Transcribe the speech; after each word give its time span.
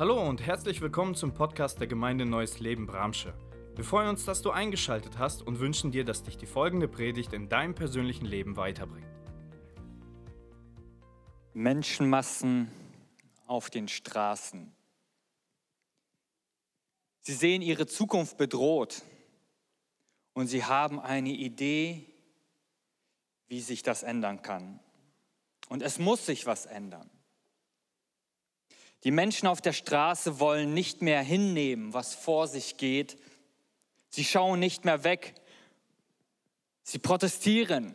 Hallo 0.00 0.22
und 0.28 0.46
herzlich 0.46 0.80
willkommen 0.80 1.16
zum 1.16 1.34
Podcast 1.34 1.80
der 1.80 1.88
Gemeinde 1.88 2.24
Neues 2.24 2.60
Leben 2.60 2.86
Bramsche. 2.86 3.34
Wir 3.74 3.82
freuen 3.82 4.10
uns, 4.10 4.24
dass 4.24 4.42
du 4.42 4.52
eingeschaltet 4.52 5.18
hast 5.18 5.42
und 5.42 5.58
wünschen 5.58 5.90
dir, 5.90 6.04
dass 6.04 6.22
dich 6.22 6.36
die 6.36 6.46
folgende 6.46 6.86
Predigt 6.86 7.32
in 7.32 7.48
deinem 7.48 7.74
persönlichen 7.74 8.24
Leben 8.24 8.56
weiterbringt. 8.56 9.08
Menschenmassen 11.52 12.70
auf 13.48 13.70
den 13.70 13.88
Straßen. 13.88 14.72
Sie 17.22 17.34
sehen 17.34 17.60
ihre 17.60 17.88
Zukunft 17.88 18.36
bedroht 18.36 19.02
und 20.32 20.46
sie 20.46 20.62
haben 20.62 21.00
eine 21.00 21.30
Idee, 21.30 22.06
wie 23.48 23.60
sich 23.60 23.82
das 23.82 24.04
ändern 24.04 24.42
kann. 24.42 24.78
Und 25.68 25.82
es 25.82 25.98
muss 25.98 26.24
sich 26.24 26.46
was 26.46 26.66
ändern. 26.66 27.10
Die 29.04 29.10
Menschen 29.10 29.46
auf 29.46 29.60
der 29.60 29.72
Straße 29.72 30.40
wollen 30.40 30.74
nicht 30.74 31.02
mehr 31.02 31.22
hinnehmen, 31.22 31.94
was 31.94 32.14
vor 32.14 32.48
sich 32.48 32.76
geht. 32.76 33.18
Sie 34.08 34.24
schauen 34.24 34.58
nicht 34.58 34.84
mehr 34.84 35.04
weg. 35.04 35.34
Sie 36.82 36.98
protestieren. 36.98 37.94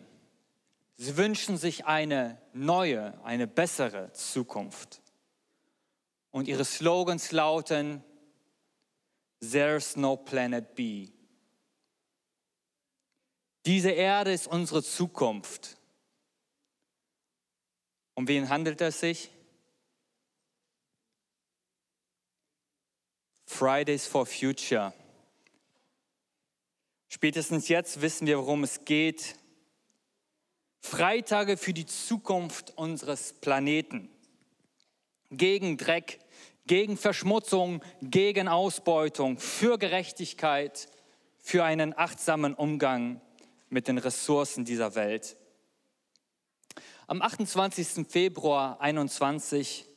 Sie 0.96 1.18
wünschen 1.18 1.58
sich 1.58 1.86
eine 1.86 2.42
neue, 2.54 3.20
eine 3.26 3.48
bessere 3.48 4.14
Zukunft. 4.14 5.02
Und 6.32 6.48
ihre 6.48 6.66
Slogans 6.66 7.32
lauten, 7.32 8.04
There's 9.42 9.98
no 9.98 10.16
planet 10.16 10.74
B. 10.74 11.10
Diese 13.66 13.92
Erde 13.92 14.32
ist 14.32 14.48
unsere 14.48 14.82
Zukunft. 14.82 15.78
Um 18.14 18.28
wen 18.28 18.48
handelt 18.48 18.80
es 18.80 19.02
sich? 19.02 19.32
Fridays 23.54 24.08
for 24.08 24.26
Future. 24.26 24.94
Spätestens 27.08 27.68
jetzt 27.68 28.02
wissen 28.02 28.26
wir, 28.26 28.40
worum 28.40 28.64
es 28.64 28.84
geht. 28.84 29.36
Freitage 30.80 31.58
für 31.58 31.72
die 31.72 31.86
Zukunft 31.86 32.76
unseres 32.76 33.34
Planeten. 33.34 34.10
Gegen 35.30 35.78
Dreck, 35.78 36.20
gegen 36.66 36.98
Verschmutzung, 36.98 37.84
gegen 38.02 38.48
Ausbeutung, 38.48 39.38
für 39.38 39.78
Gerechtigkeit, 39.78 40.90
für 41.38 41.64
einen 41.64 41.96
achtsamen 41.96 42.56
Umgang 42.56 43.22
mit 43.70 43.88
den 43.88 44.00
Ressourcen 44.00 44.66
dieser 44.66 44.96
Welt. 44.96 45.38
Am 47.06 47.22
28. 47.22 48.08
Februar 48.10 48.80
2021 48.80 49.93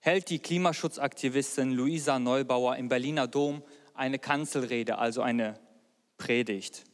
hält 0.00 0.30
die 0.30 0.38
Klimaschutzaktivistin 0.38 1.72
Luisa 1.72 2.18
Neubauer 2.18 2.76
im 2.76 2.88
Berliner 2.88 3.26
Dom 3.26 3.62
eine 3.94 4.18
Kanzelrede, 4.18 4.98
also 4.98 5.22
eine 5.22 5.58
Predigt. 6.16 6.84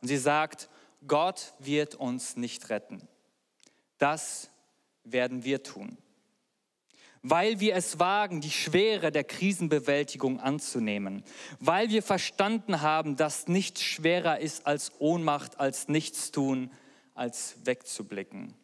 Und 0.00 0.08
sie 0.08 0.16
sagt, 0.16 0.68
Gott 1.06 1.54
wird 1.58 1.94
uns 1.94 2.36
nicht 2.36 2.70
retten. 2.70 3.06
Das 3.98 4.50
werden 5.04 5.44
wir 5.44 5.62
tun. 5.62 5.98
Weil 7.22 7.58
wir 7.58 7.74
es 7.74 7.98
wagen, 7.98 8.42
die 8.42 8.50
Schwere 8.50 9.10
der 9.10 9.24
Krisenbewältigung 9.24 10.40
anzunehmen. 10.40 11.24
Weil 11.58 11.88
wir 11.88 12.02
verstanden 12.02 12.82
haben, 12.82 13.16
dass 13.16 13.48
nichts 13.48 13.82
schwerer 13.82 14.40
ist 14.40 14.66
als 14.66 14.92
Ohnmacht, 14.98 15.58
als 15.58 15.88
Nichtstun, 15.88 16.70
als 17.14 17.56
wegzublicken. 17.64 18.54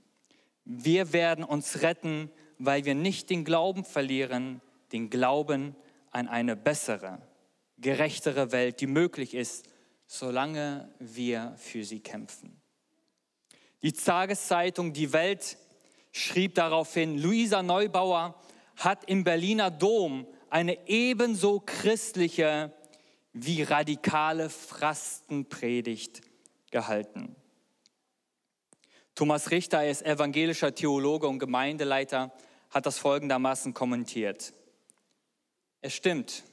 Wir 0.67 1.15
werden 1.15 1.43
uns 1.43 1.81
retten, 1.81 2.31
weil 2.61 2.85
wir 2.85 2.95
nicht 2.95 3.31
den 3.31 3.45
Glauben 3.45 3.85
verlieren, 3.85 4.61
den 4.93 5.09
Glauben 5.09 5.75
an 6.11 6.29
eine 6.29 6.57
bessere, 6.57 7.23
gerechtere 7.79 8.53
Welt, 8.53 8.83
die 8.83 8.87
möglich 8.87 9.35
ist, 9.35 9.67
solange 10.07 10.93
wir 10.99 11.55
für 11.57 11.85
sie 11.85 12.01
kämpfen. 12.01 12.61
Die 13.83 13.93
Tageszeitung 13.93 14.93
Die 14.93 15.15
Welt 15.15 15.57
schrieb 16.13 16.55
daraufhin, 16.55 17.17
Luisa 17.17 17.63
Neubauer 17.63 18.35
hat 18.77 19.09
im 19.09 19.25
Berliner 19.25 19.71
Dom 19.71 20.27
eine 20.51 20.87
ebenso 20.87 21.61
christliche 21.61 22.75
wie 23.33 23.63
radikale 23.63 24.51
Fastenpredigt 24.51 26.21
gehalten. 26.71 27.37
Thomas 29.15 29.51
Richter 29.51 29.89
ist 29.89 30.03
evangelischer 30.03 30.75
Theologe 30.75 31.27
und 31.27 31.39
Gemeindeleiter 31.39 32.33
hat 32.71 32.87
das 32.87 32.99
folgendermaßen 32.99 33.75
kommentiert. 33.75 34.53
Es 35.81 35.95
stimmt, 35.95 36.45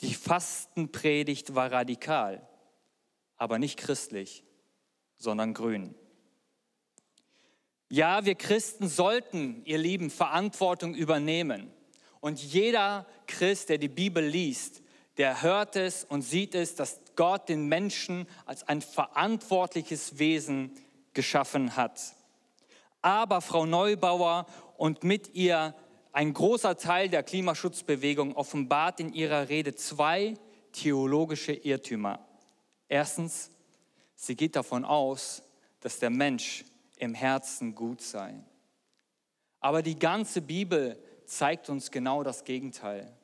die 0.00 0.14
Fastenpredigt 0.14 1.54
war 1.54 1.70
radikal, 1.70 2.46
aber 3.36 3.58
nicht 3.58 3.78
christlich, 3.78 4.44
sondern 5.16 5.54
grün. 5.54 5.94
Ja, 7.88 8.24
wir 8.24 8.34
Christen 8.34 8.88
sollten, 8.88 9.62
ihr 9.64 9.78
Lieben, 9.78 10.10
Verantwortung 10.10 10.94
übernehmen. 10.94 11.70
Und 12.20 12.42
jeder 12.42 13.06
Christ, 13.26 13.68
der 13.68 13.78
die 13.78 13.88
Bibel 13.88 14.24
liest, 14.24 14.82
der 15.18 15.42
hört 15.42 15.76
es 15.76 16.04
und 16.04 16.22
sieht 16.22 16.54
es, 16.54 16.74
dass 16.74 17.00
Gott 17.16 17.48
den 17.48 17.66
Menschen 17.66 18.26
als 18.46 18.66
ein 18.66 18.80
verantwortliches 18.80 20.18
Wesen 20.18 20.72
geschaffen 21.12 21.76
hat. 21.76 22.00
Aber 23.02 23.40
Frau 23.40 23.66
Neubauer 23.66 24.46
und 24.76 25.04
mit 25.04 25.34
ihr 25.34 25.74
ein 26.12 26.32
großer 26.32 26.76
Teil 26.76 27.08
der 27.08 27.22
Klimaschutzbewegung 27.22 28.36
offenbart 28.36 29.00
in 29.00 29.12
ihrer 29.12 29.48
Rede 29.48 29.74
zwei 29.74 30.34
theologische 30.72 31.52
Irrtümer. 31.52 32.20
Erstens, 32.88 33.50
sie 34.14 34.36
geht 34.36 34.56
davon 34.56 34.84
aus, 34.84 35.42
dass 35.80 35.98
der 35.98 36.10
Mensch 36.10 36.64
im 36.96 37.14
Herzen 37.14 37.74
gut 37.74 38.00
sei. 38.02 38.34
Aber 39.60 39.82
die 39.82 39.98
ganze 39.98 40.42
Bibel 40.42 41.02
zeigt 41.24 41.68
uns 41.68 41.90
genau 41.90 42.22
das 42.22 42.44
Gegenteil. 42.44 43.16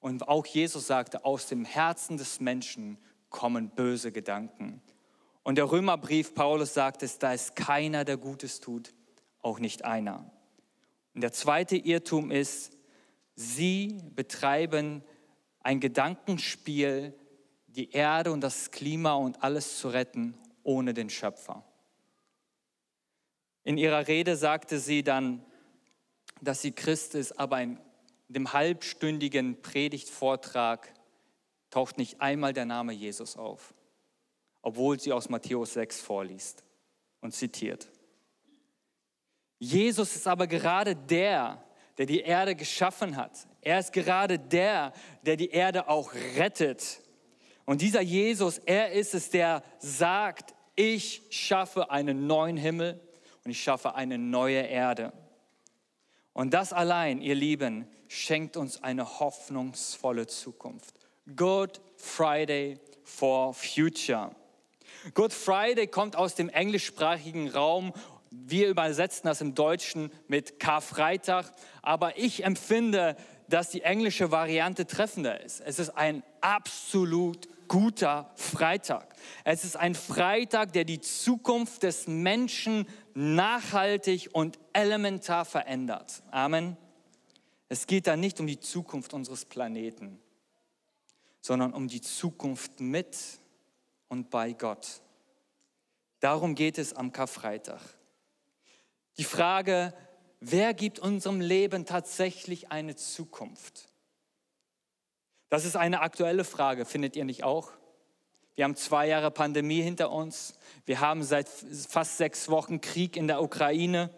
Und 0.00 0.28
auch 0.28 0.46
Jesus 0.46 0.86
sagte, 0.86 1.24
aus 1.24 1.46
dem 1.46 1.64
Herzen 1.64 2.16
des 2.16 2.40
Menschen 2.40 2.98
kommen 3.30 3.70
böse 3.70 4.12
Gedanken. 4.12 4.80
Und 5.42 5.56
der 5.56 5.70
Römerbrief 5.70 6.34
Paulus 6.34 6.74
sagt 6.74 7.02
es, 7.02 7.18
da 7.18 7.32
ist 7.32 7.56
keiner, 7.56 8.04
der 8.04 8.16
Gutes 8.16 8.60
tut, 8.60 8.92
auch 9.48 9.58
nicht 9.58 9.84
einer. 9.84 10.30
Und 11.14 11.22
der 11.22 11.32
zweite 11.32 11.76
Irrtum 11.76 12.30
ist, 12.30 12.76
sie 13.34 13.98
betreiben 14.14 15.02
ein 15.60 15.80
Gedankenspiel, 15.80 17.14
die 17.66 17.90
Erde 17.90 18.30
und 18.30 18.42
das 18.42 18.70
Klima 18.70 19.14
und 19.14 19.42
alles 19.42 19.78
zu 19.78 19.88
retten, 19.88 20.34
ohne 20.62 20.92
den 20.92 21.08
Schöpfer. 21.08 21.64
In 23.64 23.78
ihrer 23.78 24.06
Rede 24.06 24.36
sagte 24.36 24.78
sie 24.78 25.02
dann, 25.02 25.42
dass 26.40 26.62
sie 26.62 26.72
Christ 26.72 27.14
ist, 27.14 27.38
aber 27.38 27.60
in 27.62 27.78
dem 28.28 28.52
halbstündigen 28.52 29.62
Predigtvortrag 29.62 30.92
taucht 31.70 31.98
nicht 31.98 32.20
einmal 32.20 32.52
der 32.52 32.66
Name 32.66 32.92
Jesus 32.92 33.36
auf, 33.36 33.74
obwohl 34.60 35.00
sie 35.00 35.12
aus 35.12 35.28
Matthäus 35.30 35.72
6 35.72 36.00
vorliest 36.00 36.64
und 37.20 37.34
zitiert. 37.34 37.88
Jesus 39.58 40.14
ist 40.14 40.26
aber 40.28 40.46
gerade 40.46 40.94
der, 40.94 41.62
der 41.96 42.06
die 42.06 42.20
Erde 42.20 42.54
geschaffen 42.54 43.16
hat. 43.16 43.32
Er 43.60 43.80
ist 43.80 43.92
gerade 43.92 44.38
der, 44.38 44.92
der 45.22 45.36
die 45.36 45.50
Erde 45.50 45.88
auch 45.88 46.14
rettet. 46.36 47.00
Und 47.64 47.82
dieser 47.82 48.00
Jesus, 48.00 48.58
er 48.58 48.92
ist 48.92 49.14
es, 49.14 49.30
der 49.30 49.62
sagt, 49.78 50.54
ich 50.76 51.22
schaffe 51.30 51.90
einen 51.90 52.26
neuen 52.26 52.56
Himmel 52.56 53.00
und 53.44 53.50
ich 53.50 53.60
schaffe 53.60 53.94
eine 53.94 54.16
neue 54.16 54.62
Erde. 54.62 55.12
Und 56.32 56.54
das 56.54 56.72
allein, 56.72 57.20
ihr 57.20 57.34
Lieben, 57.34 57.88
schenkt 58.06 58.56
uns 58.56 58.82
eine 58.82 59.18
hoffnungsvolle 59.18 60.28
Zukunft. 60.28 60.94
Good 61.34 61.80
Friday 61.96 62.78
for 63.02 63.52
Future. 63.52 64.30
Good 65.14 65.32
Friday 65.32 65.88
kommt 65.88 66.16
aus 66.16 66.36
dem 66.36 66.48
englischsprachigen 66.48 67.48
Raum 67.48 67.92
wir 68.30 68.68
übersetzen 68.68 69.22
das 69.24 69.40
im 69.40 69.54
Deutschen 69.54 70.10
mit 70.26 70.60
Karfreitag, 70.60 71.52
aber 71.82 72.18
ich 72.18 72.44
empfinde, 72.44 73.16
dass 73.48 73.70
die 73.70 73.82
englische 73.82 74.30
Variante 74.30 74.86
treffender 74.86 75.40
ist. 75.40 75.60
Es 75.60 75.78
ist 75.78 75.90
ein 75.90 76.22
absolut 76.40 77.48
guter 77.68 78.30
Freitag. 78.36 79.14
Es 79.44 79.64
ist 79.64 79.76
ein 79.76 79.94
Freitag, 79.94 80.72
der 80.72 80.84
die 80.84 81.00
Zukunft 81.00 81.82
des 81.82 82.06
Menschen 82.06 82.86
nachhaltig 83.14 84.30
und 84.32 84.58
elementar 84.72 85.44
verändert. 85.44 86.22
Amen. 86.30 86.76
Es 87.68 87.86
geht 87.86 88.06
da 88.06 88.16
nicht 88.16 88.40
um 88.40 88.46
die 88.46 88.60
Zukunft 88.60 89.12
unseres 89.12 89.44
Planeten, 89.44 90.18
sondern 91.40 91.74
um 91.74 91.88
die 91.88 92.00
Zukunft 92.00 92.80
mit 92.80 93.16
und 94.08 94.30
bei 94.30 94.52
Gott. 94.52 95.02
Darum 96.20 96.54
geht 96.54 96.78
es 96.78 96.94
am 96.94 97.12
Karfreitag. 97.12 97.97
Die 99.18 99.24
Frage, 99.24 99.92
wer 100.40 100.74
gibt 100.74 100.98
unserem 100.98 101.40
Leben 101.40 101.84
tatsächlich 101.84 102.70
eine 102.70 102.94
Zukunft? 102.96 103.88
Das 105.48 105.64
ist 105.64 105.76
eine 105.76 106.00
aktuelle 106.00 106.44
Frage, 106.44 106.84
findet 106.84 107.16
ihr 107.16 107.24
nicht 107.24 107.42
auch? 107.42 107.72
Wir 108.54 108.64
haben 108.64 108.76
zwei 108.76 109.06
Jahre 109.06 109.30
Pandemie 109.30 109.82
hinter 109.82 110.10
uns. 110.10 110.54
Wir 110.84 111.00
haben 111.00 111.22
seit 111.22 111.48
fast 111.48 112.18
sechs 112.18 112.48
Wochen 112.48 112.80
Krieg 112.80 113.16
in 113.16 113.28
der 113.28 113.40
Ukraine. 113.40 114.10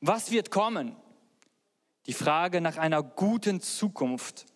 Was 0.00 0.30
wird 0.30 0.50
kommen? 0.50 0.94
Die 2.06 2.12
Frage 2.12 2.60
nach 2.60 2.76
einer 2.76 3.02
guten 3.02 3.60
Zukunft 3.60 4.46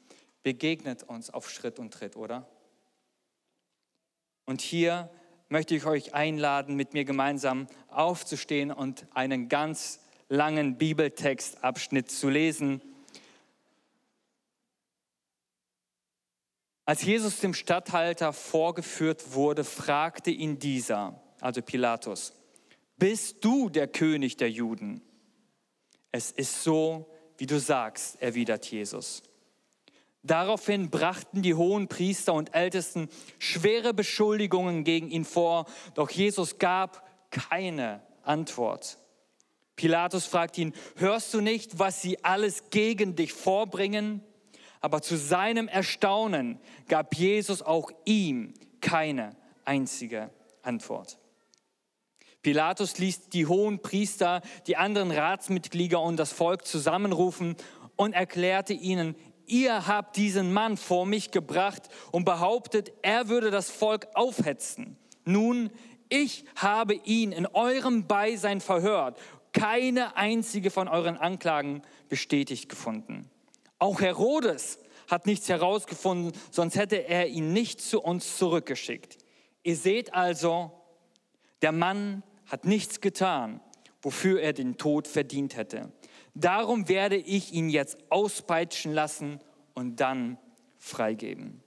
begegnet 0.42 1.02
uns 1.02 1.30
auf 1.30 1.50
Schritt 1.50 1.78
und 1.78 1.92
Tritt, 1.92 2.16
oder? 2.16 2.46
Und 4.44 4.60
hier 4.60 5.10
möchte 5.48 5.74
ich 5.74 5.86
euch 5.86 6.14
einladen, 6.14 6.74
mit 6.76 6.92
mir 6.92 7.04
gemeinsam 7.04 7.66
aufzustehen 7.88 8.70
und 8.70 9.06
einen 9.14 9.48
ganz 9.48 10.00
langen 10.28 10.76
Bibeltextabschnitt 10.76 12.10
zu 12.10 12.28
lesen. 12.28 12.80
Als 16.84 17.02
Jesus 17.02 17.40
dem 17.40 17.54
Statthalter 17.54 18.32
vorgeführt 18.32 19.34
wurde, 19.34 19.64
fragte 19.64 20.30
ihn 20.30 20.58
dieser, 20.58 21.20
also 21.40 21.62
Pilatus, 21.62 22.32
bist 22.96 23.44
du 23.44 23.68
der 23.68 23.88
König 23.88 24.36
der 24.36 24.50
Juden? 24.50 25.02
Es 26.12 26.30
ist 26.30 26.62
so, 26.62 27.10
wie 27.38 27.46
du 27.46 27.60
sagst, 27.60 28.22
erwidert 28.22 28.66
Jesus. 28.66 29.22
Daraufhin 30.26 30.90
brachten 30.90 31.42
die 31.42 31.54
hohen 31.54 31.88
Priester 31.88 32.34
und 32.34 32.54
Ältesten 32.54 33.08
schwere 33.38 33.94
Beschuldigungen 33.94 34.82
gegen 34.82 35.08
ihn 35.10 35.24
vor, 35.24 35.66
doch 35.94 36.10
Jesus 36.10 36.58
gab 36.58 37.06
keine 37.30 38.02
Antwort. 38.22 38.98
Pilatus 39.76 40.26
fragt 40.26 40.58
ihn, 40.58 40.72
hörst 40.96 41.32
du 41.34 41.40
nicht, 41.40 41.78
was 41.78 42.02
sie 42.02 42.24
alles 42.24 42.70
gegen 42.70 43.14
dich 43.14 43.32
vorbringen? 43.32 44.22
Aber 44.80 45.02
zu 45.02 45.16
seinem 45.16 45.68
Erstaunen 45.68 46.58
gab 46.88 47.14
Jesus 47.14 47.62
auch 47.62 47.90
ihm 48.04 48.54
keine 48.80 49.36
einzige 49.64 50.30
Antwort. 50.62 51.18
Pilatus 52.42 52.98
ließ 52.98 53.28
die 53.28 53.46
hohen 53.46 53.82
Priester, 53.82 54.40
die 54.66 54.76
anderen 54.76 55.10
Ratsmitglieder 55.10 56.00
und 56.00 56.16
das 56.16 56.32
Volk 56.32 56.64
zusammenrufen 56.64 57.56
und 57.96 58.12
erklärte 58.12 58.72
ihnen, 58.72 59.16
ihr 59.46 59.86
habt 59.86 60.16
diesen 60.16 60.52
Mann 60.52 60.76
vor 60.76 61.06
mich 61.06 61.30
gebracht 61.30 61.88
und 62.12 62.24
behauptet, 62.24 62.92
er 63.02 63.28
würde 63.28 63.50
das 63.50 63.70
Volk 63.70 64.08
aufhetzen. 64.14 64.96
Nun, 65.24 65.70
ich 66.08 66.44
habe 66.56 66.94
ihn 66.94 67.32
in 67.32 67.46
eurem 67.46 68.06
Beisein 68.06 68.60
verhört, 68.60 69.18
keine 69.52 70.16
einzige 70.16 70.70
von 70.70 70.88
euren 70.88 71.16
Anklagen 71.16 71.82
bestätigt 72.08 72.68
gefunden. 72.68 73.30
Auch 73.78 74.00
Herodes 74.00 74.78
hat 75.08 75.26
nichts 75.26 75.48
herausgefunden, 75.48 76.32
sonst 76.50 76.76
hätte 76.76 76.96
er 77.08 77.28
ihn 77.28 77.52
nicht 77.52 77.80
zu 77.80 78.00
uns 78.00 78.36
zurückgeschickt. 78.38 79.18
Ihr 79.62 79.76
seht 79.76 80.14
also, 80.14 80.72
der 81.62 81.72
Mann 81.72 82.22
hat 82.46 82.64
nichts 82.64 83.00
getan, 83.00 83.60
wofür 84.02 84.40
er 84.40 84.52
den 84.52 84.76
Tod 84.76 85.08
verdient 85.08 85.56
hätte. 85.56 85.92
Darum 86.38 86.90
werde 86.90 87.16
ich 87.16 87.54
ihn 87.54 87.70
jetzt 87.70 87.96
auspeitschen 88.10 88.92
lassen 88.92 89.40
und 89.72 90.00
dann 90.00 90.36
freigeben. 90.76 91.62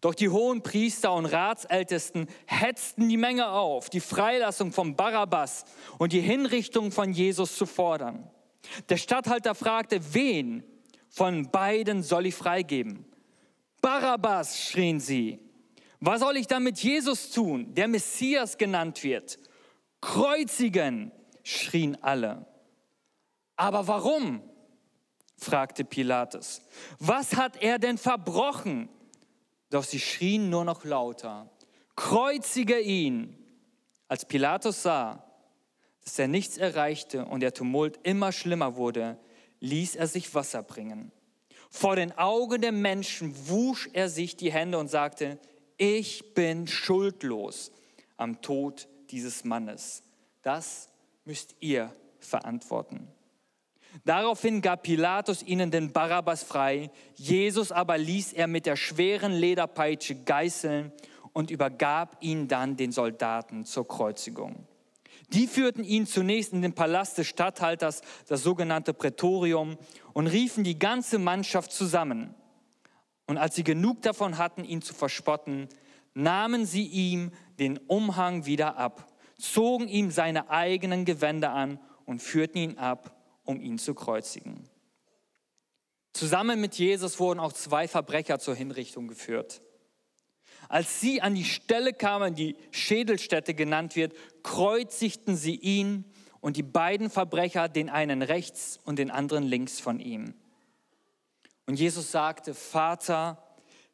Doch 0.00 0.14
die 0.14 0.28
hohen 0.28 0.62
Priester 0.62 1.12
und 1.12 1.26
Ratsältesten 1.26 2.28
hetzten 2.46 3.08
die 3.08 3.16
Menge 3.16 3.50
auf, 3.50 3.90
die 3.90 3.98
Freilassung 3.98 4.70
von 4.70 4.94
Barabbas 4.94 5.64
und 5.98 6.12
die 6.12 6.20
Hinrichtung 6.20 6.92
von 6.92 7.12
Jesus 7.12 7.56
zu 7.56 7.66
fordern. 7.66 8.30
Der 8.88 8.96
Statthalter 8.96 9.56
fragte, 9.56 10.14
wen 10.14 10.62
von 11.08 11.50
beiden 11.50 12.04
soll 12.04 12.26
ich 12.26 12.36
freigeben? 12.36 13.04
Barabbas, 13.80 14.62
schrien 14.62 15.00
sie. 15.00 15.40
Was 15.98 16.20
soll 16.20 16.36
ich 16.36 16.46
dann 16.46 16.62
mit 16.62 16.78
Jesus 16.78 17.32
tun, 17.32 17.74
der 17.74 17.88
Messias 17.88 18.58
genannt 18.58 19.02
wird? 19.02 19.40
Kreuzigen, 20.00 21.10
schrien 21.42 22.00
alle. 22.00 22.46
Aber 23.58 23.86
warum? 23.88 24.40
fragte 25.36 25.84
Pilatus. 25.84 26.62
Was 26.98 27.36
hat 27.36 27.60
er 27.60 27.78
denn 27.78 27.98
verbrochen? 27.98 28.88
Doch 29.70 29.84
sie 29.84 30.00
schrien 30.00 30.48
nur 30.48 30.64
noch 30.64 30.84
lauter. 30.84 31.50
Kreuzige 31.96 32.80
ihn! 32.80 33.36
Als 34.06 34.24
Pilatus 34.24 34.82
sah, 34.82 35.24
dass 36.02 36.18
er 36.18 36.28
nichts 36.28 36.56
erreichte 36.56 37.24
und 37.26 37.40
der 37.40 37.52
Tumult 37.52 37.98
immer 38.04 38.32
schlimmer 38.32 38.76
wurde, 38.76 39.18
ließ 39.60 39.96
er 39.96 40.06
sich 40.06 40.34
Wasser 40.34 40.62
bringen. 40.62 41.12
Vor 41.68 41.96
den 41.96 42.16
Augen 42.16 42.62
der 42.62 42.72
Menschen 42.72 43.34
wusch 43.48 43.90
er 43.92 44.08
sich 44.08 44.36
die 44.36 44.52
Hände 44.52 44.78
und 44.78 44.88
sagte, 44.88 45.38
ich 45.76 46.32
bin 46.34 46.66
schuldlos 46.66 47.72
am 48.16 48.40
Tod 48.40 48.88
dieses 49.10 49.44
Mannes. 49.44 50.02
Das 50.42 50.88
müsst 51.24 51.56
ihr 51.60 51.92
verantworten. 52.20 53.08
Daraufhin 54.04 54.62
gab 54.62 54.82
Pilatus 54.82 55.42
ihnen 55.42 55.70
den 55.70 55.92
Barabbas 55.92 56.42
frei, 56.42 56.90
Jesus 57.14 57.72
aber 57.72 57.98
ließ 57.98 58.32
er 58.32 58.46
mit 58.46 58.66
der 58.66 58.76
schweren 58.76 59.32
Lederpeitsche 59.32 60.14
geißeln 60.14 60.92
und 61.32 61.50
übergab 61.50 62.16
ihn 62.20 62.48
dann 62.48 62.76
den 62.76 62.92
Soldaten 62.92 63.64
zur 63.64 63.86
Kreuzigung. 63.86 64.66
Die 65.30 65.46
führten 65.46 65.84
ihn 65.84 66.06
zunächst 66.06 66.52
in 66.52 66.62
den 66.62 66.74
Palast 66.74 67.18
des 67.18 67.26
Statthalters, 67.26 68.00
das 68.28 68.42
sogenannte 68.42 68.94
Prätorium, 68.94 69.76
und 70.14 70.26
riefen 70.26 70.64
die 70.64 70.78
ganze 70.78 71.18
Mannschaft 71.18 71.70
zusammen. 71.70 72.34
Und 73.26 73.36
als 73.36 73.54
sie 73.54 73.64
genug 73.64 74.00
davon 74.02 74.38
hatten, 74.38 74.64
ihn 74.64 74.80
zu 74.80 74.94
verspotten, 74.94 75.68
nahmen 76.14 76.64
sie 76.64 76.86
ihm 76.86 77.30
den 77.58 77.76
Umhang 77.76 78.46
wieder 78.46 78.78
ab, 78.78 79.12
zogen 79.38 79.86
ihm 79.86 80.10
seine 80.10 80.48
eigenen 80.48 81.04
Gewänder 81.04 81.52
an 81.52 81.78
und 82.06 82.22
führten 82.22 82.56
ihn 82.58 82.78
ab 82.78 83.17
um 83.48 83.62
ihn 83.62 83.78
zu 83.78 83.94
kreuzigen. 83.94 84.68
Zusammen 86.12 86.60
mit 86.60 86.74
Jesus 86.74 87.18
wurden 87.18 87.40
auch 87.40 87.54
zwei 87.54 87.88
Verbrecher 87.88 88.38
zur 88.38 88.54
Hinrichtung 88.54 89.08
geführt. 89.08 89.62
Als 90.68 91.00
sie 91.00 91.22
an 91.22 91.34
die 91.34 91.46
Stelle 91.46 91.94
kamen, 91.94 92.34
die 92.34 92.56
Schädelstätte 92.72 93.54
genannt 93.54 93.96
wird, 93.96 94.14
kreuzigten 94.42 95.34
sie 95.34 95.54
ihn 95.54 96.04
und 96.40 96.58
die 96.58 96.62
beiden 96.62 97.08
Verbrecher, 97.08 97.70
den 97.70 97.88
einen 97.88 98.20
rechts 98.20 98.78
und 98.84 98.98
den 98.98 99.10
anderen 99.10 99.44
links 99.44 99.80
von 99.80 99.98
ihm. 99.98 100.34
Und 101.64 101.78
Jesus 101.78 102.10
sagte, 102.10 102.54
Vater, 102.54 103.42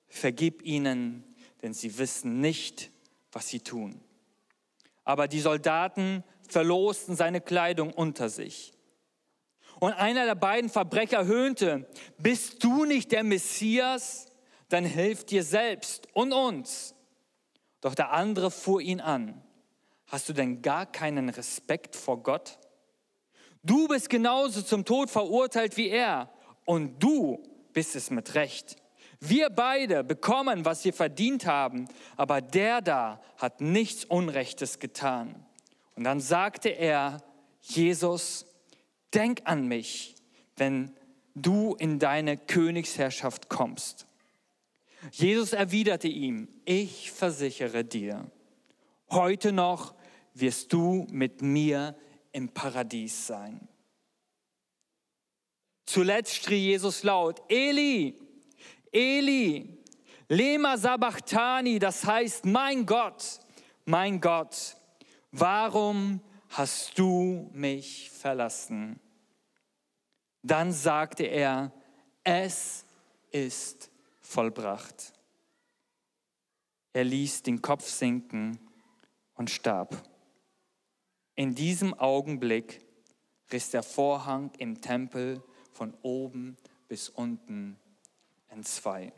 vergib 0.09 0.63
ihnen, 0.63 1.23
denn 1.63 1.75
sie 1.75 1.97
wissen 1.99 2.41
nicht, 2.41 2.91
was 3.31 3.49
sie 3.49 3.61
tun. 3.61 4.01
Aber 5.05 5.29
die 5.29 5.41
Soldaten 5.41 6.25
verlosten 6.49 7.15
seine 7.15 7.41
Kleidung 7.41 7.93
unter 7.93 8.29
sich. 8.29 8.74
Und 9.85 9.93
einer 9.93 10.25
der 10.25 10.35
beiden 10.35 10.71
Verbrecher 10.71 11.27
höhnte, 11.27 11.87
bist 12.17 12.65
du 12.65 12.87
nicht 12.87 13.13
der 13.13 13.23
Messias? 13.23 14.25
Dann 14.71 14.87
hilf 14.87 15.27
dir 15.27 15.43
selbst 15.43 16.09
und 16.15 16.33
uns. 16.33 16.95
Doch 17.83 17.95
der 17.95 18.13
andere 18.13 18.51
fuhr 18.51 18.81
ihn 18.81 19.03
an. 19.03 19.43
Hast 20.07 20.27
du 20.27 20.33
denn 20.33 20.63
gar 20.63 20.87
keinen 20.87 21.29
Respekt 21.29 21.97
vor 21.97 22.23
Gott? 22.23 22.59
Du 23.63 23.87
bist 23.87 24.09
genauso 24.09 24.63
zum 24.63 24.87
Tod 24.87 25.11
verurteilt 25.11 25.77
wie 25.77 25.91
er 25.91 26.31
und 26.65 26.99
du 27.03 27.43
bist 27.75 27.95
es 27.95 28.09
mit 28.09 28.35
Recht. 28.35 28.77
Wir 29.21 29.51
beide 29.51 30.03
bekommen, 30.03 30.65
was 30.65 30.83
wir 30.87 30.95
verdient 30.95 31.45
haben, 31.45 31.89
aber 32.17 32.41
der 32.41 32.81
da 32.81 33.21
hat 33.37 33.61
nichts 33.61 34.07
Unrechtes 34.07 34.79
getan. 34.79 35.45
Und 35.95 36.05
dann 36.05 36.21
sagte 36.21 36.71
er, 36.71 37.23
Jesus, 37.61 38.47
denk 39.15 39.43
an 39.45 39.67
mich, 39.67 40.15
wenn 40.57 40.95
du 41.35 41.75
in 41.75 41.99
deine 41.99 42.37
Königsherrschaft 42.37 43.49
kommst. 43.49 44.07
Jesus 45.11 45.53
erwiderte 45.53 46.09
ihm, 46.09 46.49
ich 46.65 47.11
versichere 47.11 47.85
dir, 47.85 48.31
heute 49.11 49.53
noch 49.53 49.95
wirst 50.33 50.73
du 50.73 51.07
mit 51.11 51.43
mir 51.43 51.97
im 52.33 52.49
Paradies 52.49 53.27
sein. 53.27 53.69
Zuletzt 55.87 56.35
schrie 56.35 56.71
Jesus 56.71 57.03
laut, 57.03 57.43
Eli, 57.49 58.19
Eli, 58.91 59.79
lema 60.29 60.79
sabachthani, 60.79 61.79
das 61.79 62.05
heißt, 62.05 62.47
mein 62.47 62.87
Gott, 62.87 63.41
mein 63.85 64.21
Gott, 64.21 64.77
warum 65.31 66.21
hast 66.49 66.99
du 66.99 67.51
mich 67.53 68.11
verlassen? 68.11 68.99
Dann 70.45 70.73
sagte 70.73 71.25
er, 71.25 71.73
es 72.23 72.85
ist 73.31 73.91
vollbracht. 74.21 75.15
Er 76.93 77.05
ließ 77.05 77.43
den 77.43 77.63
Kopf 77.63 77.89
sinken 77.89 78.59
und 79.35 79.51
starb. 79.51 80.07
In 81.35 81.55
diesem 81.55 81.95
Augenblick 81.95 82.85
riss 83.53 83.71
der 83.71 83.83
Vorhang 83.83 84.53
im 84.59 84.83
Tempel 84.83 85.43
von 85.73 85.95
oben 86.03 86.59
bis 86.89 87.09
unten 87.09 87.79
N2. 88.55 89.13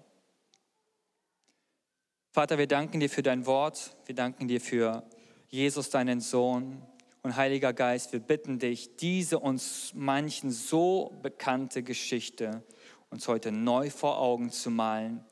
Vater, 2.30 2.56
wir 2.56 2.68
danken 2.68 3.00
dir 3.00 3.10
für 3.10 3.22
dein 3.22 3.46
Wort. 3.46 3.96
Wir 4.06 4.14
danken 4.14 4.46
dir 4.46 4.60
für 4.60 5.02
Jesus, 5.48 5.90
deinen 5.90 6.20
Sohn. 6.20 6.86
Und 7.26 7.34
Heiliger 7.34 7.72
Geist, 7.72 8.12
wir 8.12 8.20
bitten 8.20 8.60
dich, 8.60 8.94
diese 8.98 9.40
uns 9.40 9.90
manchen 9.96 10.52
so 10.52 11.12
bekannte 11.22 11.82
Geschichte 11.82 12.62
uns 13.10 13.26
heute 13.26 13.50
neu 13.50 13.90
vor 13.90 14.20
Augen 14.20 14.52
zu 14.52 14.70
malen, 14.70 15.24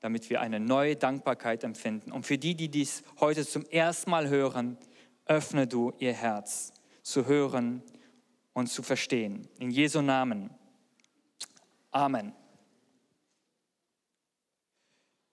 damit 0.00 0.28
wir 0.28 0.42
eine 0.42 0.60
neue 0.60 0.96
Dankbarkeit 0.96 1.64
empfinden. 1.64 2.12
Und 2.12 2.26
für 2.26 2.36
die, 2.36 2.54
die 2.54 2.68
dies 2.68 3.04
heute 3.20 3.46
zum 3.46 3.64
ersten 3.64 4.10
Mal 4.10 4.28
hören, 4.28 4.76
öffne 5.24 5.66
du 5.66 5.94
ihr 5.98 6.12
Herz 6.12 6.74
zu 7.00 7.24
hören 7.24 7.82
und 8.52 8.66
zu 8.66 8.82
verstehen. 8.82 9.48
In 9.58 9.70
Jesu 9.70 10.02
Namen. 10.02 10.50
Amen. 11.90 12.34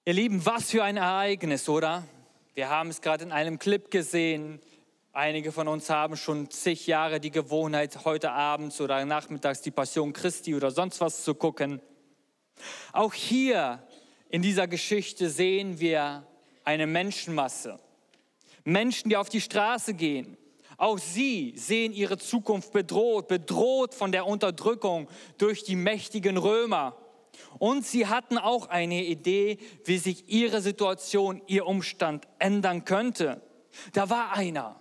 Ihr 0.06 0.14
Lieben, 0.14 0.46
was 0.46 0.72
für 0.72 0.86
ein 0.86 0.96
Ereignis, 0.96 1.68
oder? 1.68 2.06
Wir 2.54 2.70
haben 2.70 2.92
es 2.92 3.02
gerade 3.02 3.26
in 3.26 3.34
einem 3.34 3.60
Clip 3.60 3.92
gesehen. 3.92 4.62
Einige 5.18 5.52
von 5.52 5.68
uns 5.68 5.90
haben 5.90 6.16
schon 6.16 6.52
zig 6.52 6.86
Jahre 6.86 7.20
die 7.20 7.32
Gewohnheit, 7.32 8.06
heute 8.06 8.34
abends 8.34 8.80
oder 8.80 9.04
nachmittags 9.04 9.64
die 9.64 9.72
Passion 9.72 10.14
Christi 10.14 10.54
oder 10.54 10.70
sonst 10.70 11.02
was 11.02 11.24
zu 11.24 11.34
gucken. 11.34 11.82
Auch 12.94 13.16
hier 13.16 13.82
in 14.30 14.44
dieser 14.44 14.68
Geschichte 14.68 15.32
sehen 15.32 15.80
wir 15.80 16.28
eine 16.64 16.86
Menschenmasse. 16.86 17.80
Menschen, 18.64 19.10
die 19.10 19.18
auf 19.18 19.30
die 19.30 19.42
Straße 19.42 19.96
gehen. 19.96 20.38
Auch 20.78 21.00
sie 21.00 21.56
sehen 21.58 21.94
ihre 21.94 22.20
Zukunft 22.20 22.72
bedroht, 22.72 23.28
bedroht 23.28 23.96
von 23.96 24.12
der 24.12 24.28
Unterdrückung 24.28 25.10
durch 25.40 25.64
die 25.64 25.76
mächtigen 25.76 26.38
Römer. 26.38 26.96
Und 27.58 27.88
sie 27.88 28.06
hatten 28.06 28.38
auch 28.38 28.68
eine 28.68 29.04
Idee, 29.04 29.58
wie 29.84 29.98
sich 29.98 30.30
ihre 30.30 30.62
Situation, 30.62 31.42
ihr 31.48 31.66
Umstand 31.66 32.28
ändern 32.38 32.86
könnte. 32.86 33.42
Da 33.94 34.12
war 34.12 34.34
einer. 34.34 34.80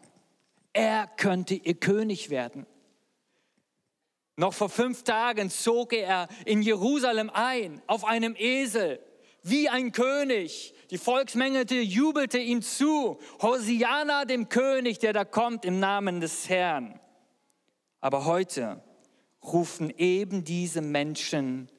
Er 0.77 1.07
könnte 1.07 1.55
ihr 1.55 1.73
König 1.73 2.29
werden. 2.29 2.67
Noch 4.37 4.53
vor 4.53 4.69
fünf 4.69 5.05
Tagen 5.05 5.49
zog 5.49 5.95
er 5.95 6.29
in 6.45 6.61
Jerusalem 6.61 7.31
ein, 7.33 7.81
auf 7.87 8.05
einem 8.05 8.37
Esel, 8.37 9.01
wie 9.43 9.71
ein 9.71 9.91
König. 9.93 10.75
Die 10.91 10.99
Volksmenge 10.99 11.63
jubelte 11.63 12.37
ihm 12.37 12.61
zu. 12.61 13.19
Hosiana 13.41 14.27
dem 14.27 14.51
König, 14.51 14.99
der 14.99 15.15
da 15.15 15.25
kommt 15.25 15.65
im 15.65 15.81
Namen 15.81 16.21
des 16.21 16.51
Herrn. 16.51 17.01
Aber 18.03 18.27
heute 18.27 18.85
rufen 19.43 19.91
eben 19.97 20.45
diese 20.45 20.83
Menschen 20.83 21.71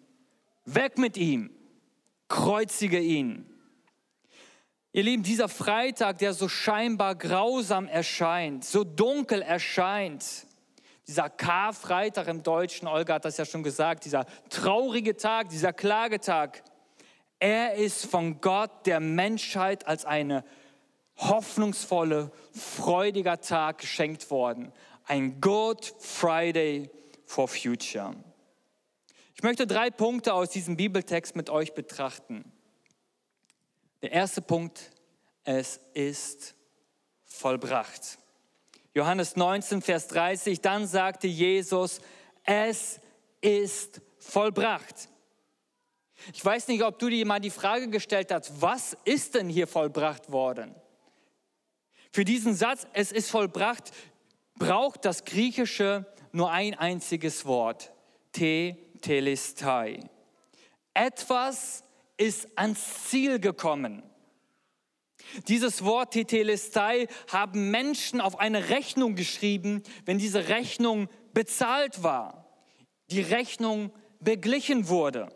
Weg 0.65 0.97
mit 0.97 1.17
ihm, 1.17 1.51
kreuzige 2.29 2.99
ihn. 2.99 3.45
Ihr 4.97 5.03
Lieben, 5.03 5.21
dieser 5.21 5.47
Freitag, 5.47 6.17
der 6.17 6.33
so 6.33 6.49
scheinbar 6.49 7.13
grausam 7.13 7.87
erscheint, 7.87 8.65
so 8.65 8.83
dunkel 8.83 9.43
erscheint, 9.43 10.25
dieser 11.05 11.29
Karfreitag 11.29 12.27
im 12.27 12.41
Deutschen, 12.41 12.87
Olga 12.87 13.13
hat 13.13 13.25
das 13.25 13.37
ja 13.37 13.45
schon 13.45 13.61
gesagt, 13.61 14.05
dieser 14.05 14.25
traurige 14.49 15.15
Tag, 15.15 15.49
dieser 15.49 15.71
Klagetag, 15.71 16.63
er 17.37 17.75
ist 17.75 18.07
von 18.07 18.41
Gott 18.41 18.87
der 18.87 18.99
Menschheit 18.99 19.85
als 19.85 20.03
eine 20.03 20.43
hoffnungsvolle, 21.17 22.31
freudiger 22.51 23.39
Tag 23.39 23.77
geschenkt 23.77 24.31
worden. 24.31 24.71
Ein 25.05 25.39
Good 25.39 25.93
Friday 25.99 26.89
for 27.23 27.47
Future. 27.47 28.15
Ich 29.35 29.43
möchte 29.43 29.67
drei 29.67 29.91
Punkte 29.91 30.33
aus 30.33 30.49
diesem 30.49 30.75
Bibeltext 30.75 31.35
mit 31.35 31.51
euch 31.51 31.75
betrachten. 31.75 32.51
Der 34.01 34.11
erste 34.11 34.41
Punkt, 34.41 34.91
es 35.43 35.79
ist 35.93 36.55
vollbracht. 37.25 38.19
Johannes 38.93 39.35
19, 39.35 39.81
Vers 39.81 40.07
30, 40.07 40.61
dann 40.61 40.87
sagte 40.87 41.27
Jesus, 41.27 42.01
es 42.43 42.99
ist 43.41 44.01
vollbracht. 44.19 45.09
Ich 46.33 46.43
weiß 46.43 46.67
nicht, 46.67 46.83
ob 46.83 46.99
du 46.99 47.09
dir 47.09 47.25
mal 47.25 47.39
die 47.39 47.49
Frage 47.49 47.89
gestellt 47.89 48.31
hast, 48.31 48.61
was 48.61 48.97
ist 49.05 49.35
denn 49.35 49.49
hier 49.49 49.67
vollbracht 49.67 50.31
worden? 50.31 50.75
Für 52.11 52.25
diesen 52.25 52.55
Satz, 52.55 52.87
es 52.93 53.11
ist 53.11 53.29
vollbracht, 53.29 53.91
braucht 54.55 55.05
das 55.05 55.25
Griechische 55.25 56.05
nur 56.31 56.51
ein 56.51 56.73
einziges 56.73 57.45
Wort, 57.45 57.93
te 58.31 58.77
telestai. 59.01 60.09
Etwas 60.93 61.83
ist 62.17 62.47
ans 62.55 63.05
Ziel 63.05 63.39
gekommen. 63.39 64.03
Dieses 65.47 65.83
Wort 65.83 66.13
Tetelestai 66.13 67.07
haben 67.31 67.71
Menschen 67.71 68.21
auf 68.21 68.39
eine 68.39 68.69
Rechnung 68.69 69.15
geschrieben, 69.15 69.83
wenn 70.05 70.17
diese 70.17 70.47
Rechnung 70.47 71.09
bezahlt 71.33 72.03
war, 72.03 72.47
die 73.09 73.21
Rechnung 73.21 73.91
beglichen 74.19 74.87
wurde. 74.87 75.29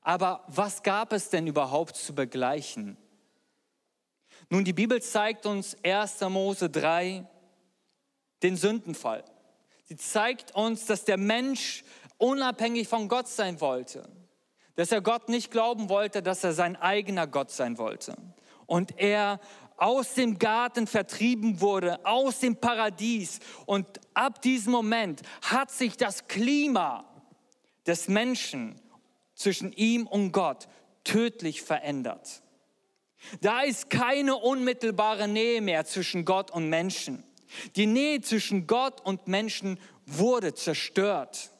Aber 0.00 0.44
was 0.48 0.82
gab 0.82 1.12
es 1.12 1.30
denn 1.30 1.46
überhaupt 1.46 1.96
zu 1.96 2.14
begleichen? 2.14 2.96
Nun, 4.50 4.64
die 4.64 4.72
Bibel 4.72 5.02
zeigt 5.02 5.44
uns 5.46 5.76
1. 5.84 6.20
Mose 6.22 6.70
3 6.70 7.26
den 8.42 8.56
Sündenfall. 8.56 9.24
Sie 9.84 9.96
zeigt 9.96 10.54
uns, 10.54 10.86
dass 10.86 11.04
der 11.04 11.16
Mensch 11.16 11.84
unabhängig 12.18 12.88
von 12.88 13.08
Gott 13.08 13.28
sein 13.28 13.60
wollte. 13.60 14.08
Dass 14.78 14.92
er 14.92 15.00
Gott 15.00 15.28
nicht 15.28 15.50
glauben 15.50 15.88
wollte, 15.88 16.22
dass 16.22 16.44
er 16.44 16.52
sein 16.52 16.76
eigener 16.76 17.26
Gott 17.26 17.50
sein 17.50 17.78
wollte. 17.78 18.14
Und 18.66 18.96
er 18.96 19.40
aus 19.76 20.14
dem 20.14 20.38
Garten 20.38 20.86
vertrieben 20.86 21.60
wurde, 21.60 21.98
aus 22.06 22.38
dem 22.38 22.54
Paradies. 22.54 23.40
Und 23.66 23.88
ab 24.14 24.40
diesem 24.40 24.70
Moment 24.70 25.22
hat 25.42 25.72
sich 25.72 25.96
das 25.96 26.28
Klima 26.28 27.04
des 27.88 28.06
Menschen 28.06 28.80
zwischen 29.34 29.72
ihm 29.72 30.06
und 30.06 30.30
Gott 30.30 30.68
tödlich 31.02 31.62
verändert. 31.62 32.44
Da 33.40 33.62
ist 33.62 33.90
keine 33.90 34.36
unmittelbare 34.36 35.26
Nähe 35.26 35.60
mehr 35.60 35.86
zwischen 35.86 36.24
Gott 36.24 36.52
und 36.52 36.68
Menschen. 36.68 37.24
Die 37.74 37.86
Nähe 37.86 38.20
zwischen 38.20 38.68
Gott 38.68 39.00
und 39.00 39.26
Menschen 39.26 39.80
wurde 40.06 40.54
zerstört. 40.54 41.50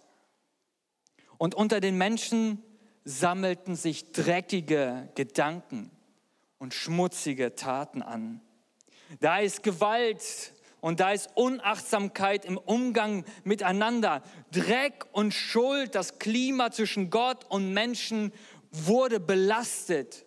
Und 1.37 1.57
unter 1.57 1.81
den 1.81 1.99
Menschen 1.99 2.63
sammelten 3.09 3.75
sich 3.75 4.12
dreckige 4.12 5.09
Gedanken 5.15 5.91
und 6.59 6.75
schmutzige 6.75 7.55
Taten 7.55 8.03
an. 8.03 8.43
Da 9.21 9.38
ist 9.38 9.62
Gewalt 9.62 10.53
und 10.81 11.00
da 11.00 11.12
ist 11.12 11.31
Unachtsamkeit 11.35 12.45
im 12.45 12.59
Umgang 12.59 13.25
miteinander. 13.45 14.23
Dreck 14.53 15.07
und 15.12 15.33
Schuld, 15.33 15.95
das 15.95 16.19
Klima 16.19 16.71
zwischen 16.71 17.09
Gott 17.09 17.47
und 17.49 17.73
Menschen 17.73 18.31
wurde 18.73 19.21
belastet. 19.21 20.27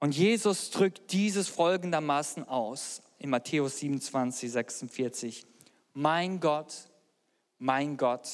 Und 0.00 0.14
Jesus 0.14 0.70
drückt 0.70 1.12
dieses 1.12 1.48
folgendermaßen 1.48 2.46
aus 2.46 3.00
in 3.18 3.30
Matthäus 3.30 3.78
27, 3.78 4.52
46. 4.52 5.46
Mein 5.94 6.40
Gott, 6.40 6.74
mein 7.58 7.96
Gott, 7.96 8.28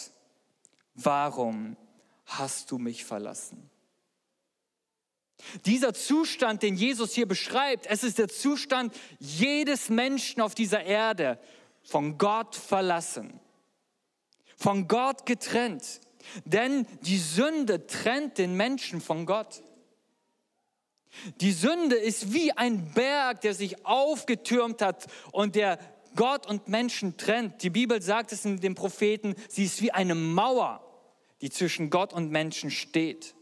warum 0.97 1.77
hast 2.25 2.71
du 2.71 2.79
mich 2.79 3.05
verlassen? 3.05 3.71
Dieser 5.67 5.93
Zustand, 5.93 6.63
den 6.63 6.77
Jesus 6.77 7.13
hier 7.13 7.27
beschreibt, 7.27 7.87
es 7.87 8.05
ist 8.05 8.19
der 8.19 8.29
Zustand 8.29 8.95
jedes 9.19 9.89
Menschen 9.89 10.41
auf 10.41 10.55
dieser 10.55 10.85
Erde, 10.85 11.39
von 11.83 12.17
Gott 12.17 12.57
verlassen, 12.57 13.41
von 14.57 14.89
Gott 14.89 15.27
getrennt. 15.27 16.01
Denn 16.47 16.87
die 17.03 17.19
Sünde 17.19 17.87
trennt 17.87 18.39
den 18.39 18.57
Menschen 18.57 19.03
von 19.03 19.27
Gott. 19.27 19.63
Die 21.41 21.53
Sünde 21.53 21.97
ist 21.97 22.33
wie 22.33 22.53
ein 22.53 22.93
Berg, 22.93 23.43
der 23.43 23.55
sich 23.55 23.85
aufgetürmt 23.85 24.81
hat 24.81 25.07
und 25.33 25.55
der 25.55 25.79
Gott 26.17 26.47
und 26.47 26.69
Menschen 26.69 27.17
trennt. 27.17 27.63
Die 27.63 27.71
Bibel 27.71 28.01
sagt 28.01 28.33
es 28.33 28.45
in 28.45 28.61
den 28.61 28.75
Propheten, 28.75 29.35
sie 29.49 29.65
ist 29.65 29.83
wie 29.83 29.93
eine 29.93 30.15
Mauer, 30.15 30.84
die 31.45 31.51
zwischen 31.51 31.91
Gott 31.91 32.15
und 32.15 32.31
Menschen 32.31 32.71
steht. 32.71 33.35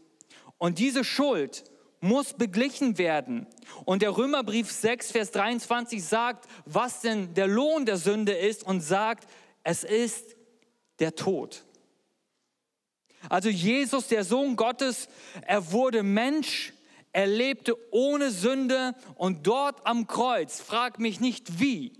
Und 0.57 0.77
diese 0.77 1.05
Schuld 1.05 1.63
muss 2.01 2.33
beglichen 2.33 2.97
werden. 2.97 3.47
Und 3.85 4.01
der 4.01 4.17
Römerbrief 4.17 4.69
6, 4.69 5.11
Vers 5.11 5.31
23 5.31 6.03
sagt, 6.03 6.49
was 6.65 6.99
denn 6.99 7.33
der 7.33 7.47
Lohn 7.47 7.85
der 7.85 7.95
Sünde 7.95 8.33
ist 8.33 8.63
und 8.63 8.81
sagt, 8.81 9.29
es 9.63 9.85
ist 9.85 10.35
der 10.99 11.15
Tod. 11.15 11.63
Also 13.29 13.47
Jesus, 13.47 14.09
der 14.09 14.25
Sohn 14.25 14.57
Gottes, 14.57 15.07
er 15.43 15.71
wurde 15.71 16.03
Mensch, 16.03 16.73
er 17.13 17.27
lebte 17.27 17.77
ohne 17.93 18.31
Sünde 18.31 18.95
und 19.15 19.47
dort 19.47 19.87
am 19.87 20.07
Kreuz, 20.07 20.59
frag 20.59 20.99
mich 20.99 21.21
nicht 21.21 21.61
wie, 21.61 21.93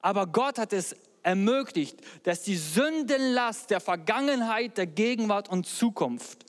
aber 0.00 0.26
Gott 0.26 0.58
hat 0.58 0.72
es 0.72 0.96
ermöglicht, 1.26 1.98
dass 2.22 2.42
die 2.42 2.56
Sündenlast 2.56 3.70
der 3.70 3.80
Vergangenheit, 3.80 4.78
der 4.78 4.86
Gegenwart 4.86 5.48
und 5.48 5.66
Zukunft 5.66 6.46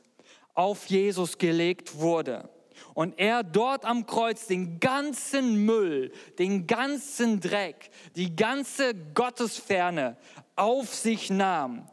auf 0.53 0.85
Jesus 0.85 1.39
gelegt 1.39 1.99
wurde 1.99 2.49
und 2.93 3.17
er 3.17 3.43
dort 3.43 3.85
am 3.85 4.05
Kreuz 4.05 4.45
den 4.45 4.79
ganzen 4.79 5.65
Müll, 5.65 6.11
den 6.37 6.67
ganzen 6.67 7.39
Dreck, 7.39 7.89
die 8.15 8.35
ganze 8.35 8.93
Gottesferne 8.93 10.15
auf 10.55 10.93
sich 10.93 11.31
nahm 11.31 11.89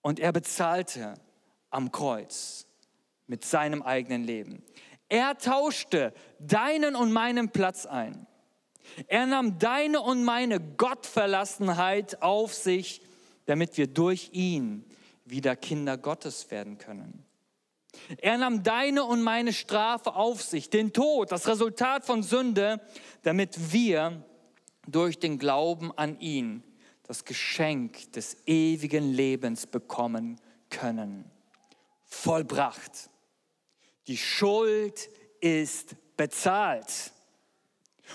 und 0.00 0.18
er 0.18 0.32
bezahlte 0.32 1.14
am 1.68 1.92
Kreuz 1.92 2.66
mit 3.26 3.44
seinem 3.44 3.82
eigenen 3.82 4.24
Leben. 4.24 4.64
Er 5.10 5.36
tauschte 5.36 6.14
deinen 6.38 6.96
und 6.96 7.12
meinen 7.12 7.50
Platz 7.50 7.84
ein. 7.84 8.26
Er 9.08 9.26
nahm 9.26 9.58
deine 9.58 10.00
und 10.00 10.24
meine 10.24 10.60
Gottverlassenheit 10.60 12.22
auf 12.22 12.54
sich, 12.54 13.02
damit 13.46 13.76
wir 13.76 13.86
durch 13.86 14.30
ihn 14.32 14.84
wieder 15.24 15.56
Kinder 15.56 15.96
Gottes 15.96 16.50
werden 16.50 16.78
können. 16.78 17.24
Er 18.18 18.38
nahm 18.38 18.62
deine 18.62 19.04
und 19.04 19.22
meine 19.22 19.52
Strafe 19.52 20.14
auf 20.14 20.42
sich, 20.42 20.70
den 20.70 20.92
Tod, 20.92 21.32
das 21.32 21.48
Resultat 21.48 22.04
von 22.04 22.22
Sünde, 22.22 22.80
damit 23.22 23.72
wir 23.72 24.22
durch 24.86 25.18
den 25.18 25.38
Glauben 25.38 25.96
an 25.96 26.20
ihn 26.20 26.62
das 27.04 27.24
Geschenk 27.24 28.12
des 28.12 28.36
ewigen 28.46 29.12
Lebens 29.12 29.66
bekommen 29.66 30.40
können. 30.70 31.30
Vollbracht. 32.04 33.10
Die 34.08 34.16
Schuld 34.16 35.08
ist 35.40 35.96
bezahlt. 36.16 37.12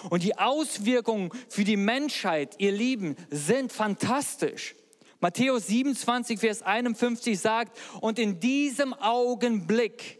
Und 0.10 0.24
die 0.24 0.38
Auswirkungen 0.38 1.32
für 1.50 1.64
die 1.64 1.78
Menschheit, 1.78 2.56
ihr 2.60 2.72
Lieben, 2.72 3.16
sind 3.30 3.72
fantastisch. 3.72 4.76
Matthäus 5.20 5.68
27, 5.68 6.40
Vers 6.40 6.64
51 6.64 7.40
sagt, 7.40 7.78
und 8.02 8.18
in 8.18 8.40
diesem 8.40 8.94
Augenblick 8.94 10.20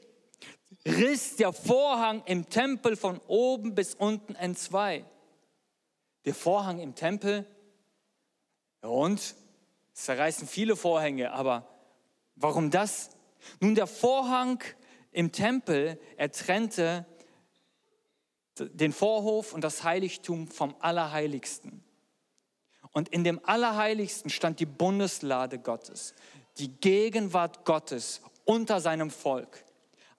riss 0.86 1.36
der 1.36 1.54
Vorhang 1.54 2.24
im 2.26 2.50
Tempel 2.50 2.96
von 2.96 3.20
oben 3.28 3.74
bis 3.76 3.96
unten 3.96 4.36
entzwei. 4.36 5.06
Der 6.26 6.36
Vorhang 6.36 6.80
im 6.80 6.94
Tempel, 6.94 7.48
und 8.82 9.20
es 9.20 9.36
zerreißen 9.94 10.48
viele 10.48 10.76
Vorhänge, 10.76 11.32
aber 11.32 11.68
warum 12.36 12.72
das? 12.72 13.12
Nun, 13.60 13.76
der 13.76 13.88
Vorhang 13.88 14.64
im 15.12 15.32
Tempel, 15.32 16.00
er 16.18 16.32
trennte 16.32 17.06
den 18.70 18.94
Vorhof 18.94 19.54
und 19.54 19.64
das 19.64 19.84
Heiligtum 19.84 20.48
vom 20.48 20.76
Allerheiligsten. 20.80 21.84
Und 22.92 23.10
in 23.10 23.24
dem 23.24 23.40
Allerheiligsten 23.44 24.30
stand 24.30 24.60
die 24.60 24.66
Bundeslade 24.66 25.60
Gottes, 25.60 26.14
die 26.58 26.68
Gegenwart 26.68 27.66
Gottes 27.66 28.22
unter 28.46 28.82
seinem 28.82 29.10
Volk. 29.10 29.64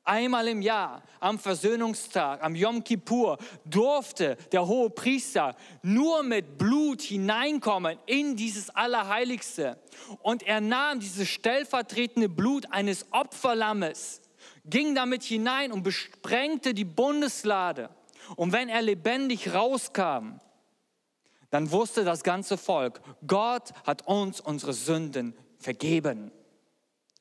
Einmal 0.05 0.49
im 0.49 0.63
Jahr, 0.63 1.03
am 1.21 1.39
Versöhnungstag, 1.39 2.43
am 2.43 2.57
Yom 2.57 2.83
Kippur, 2.83 3.39
durfte 3.65 4.37
der 4.51 4.67
hohe 4.67 4.91
Priester 4.91 5.55
nur 5.83 6.25
mit 6.25 6.59
Blut 6.59 7.03
hineinkommen 7.03 7.97
in 8.07 8.35
dieses 8.35 8.69
Allerheiligste. 8.71 9.79
Und 10.23 10.43
er 10.43 10.61
nahm 10.61 10.99
dieses 10.99 11.29
stellvertretende 11.29 12.29
Blut 12.29 12.67
eines 12.73 13.07
Opferlammes, 13.13 14.21
ging 14.65 14.97
damit 14.97 15.23
hinein 15.23 15.71
und 15.71 15.85
besprengte 15.85 16.75
die 16.75 16.85
Bundeslade. 16.85 17.89
Und 18.37 18.53
wenn 18.53 18.69
er 18.69 18.83
lebendig 18.83 19.55
rauskam, 19.55 20.41
dann 21.51 21.71
wusste 21.71 22.05
das 22.05 22.23
ganze 22.23 22.57
Volk, 22.57 23.01
Gott 23.27 23.73
hat 23.85 24.07
uns 24.07 24.41
unsere 24.41 24.73
Sünden 24.73 25.37
vergeben. 25.59 26.33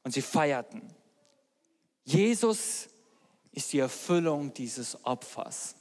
Und 0.04 0.14
sie 0.14 0.22
feierten. 0.22 0.82
Jesus 2.04 2.90
ist 3.52 3.74
die 3.74 3.80
Erfüllung 3.80 4.54
dieses 4.54 5.06
Opfers. 5.06 5.76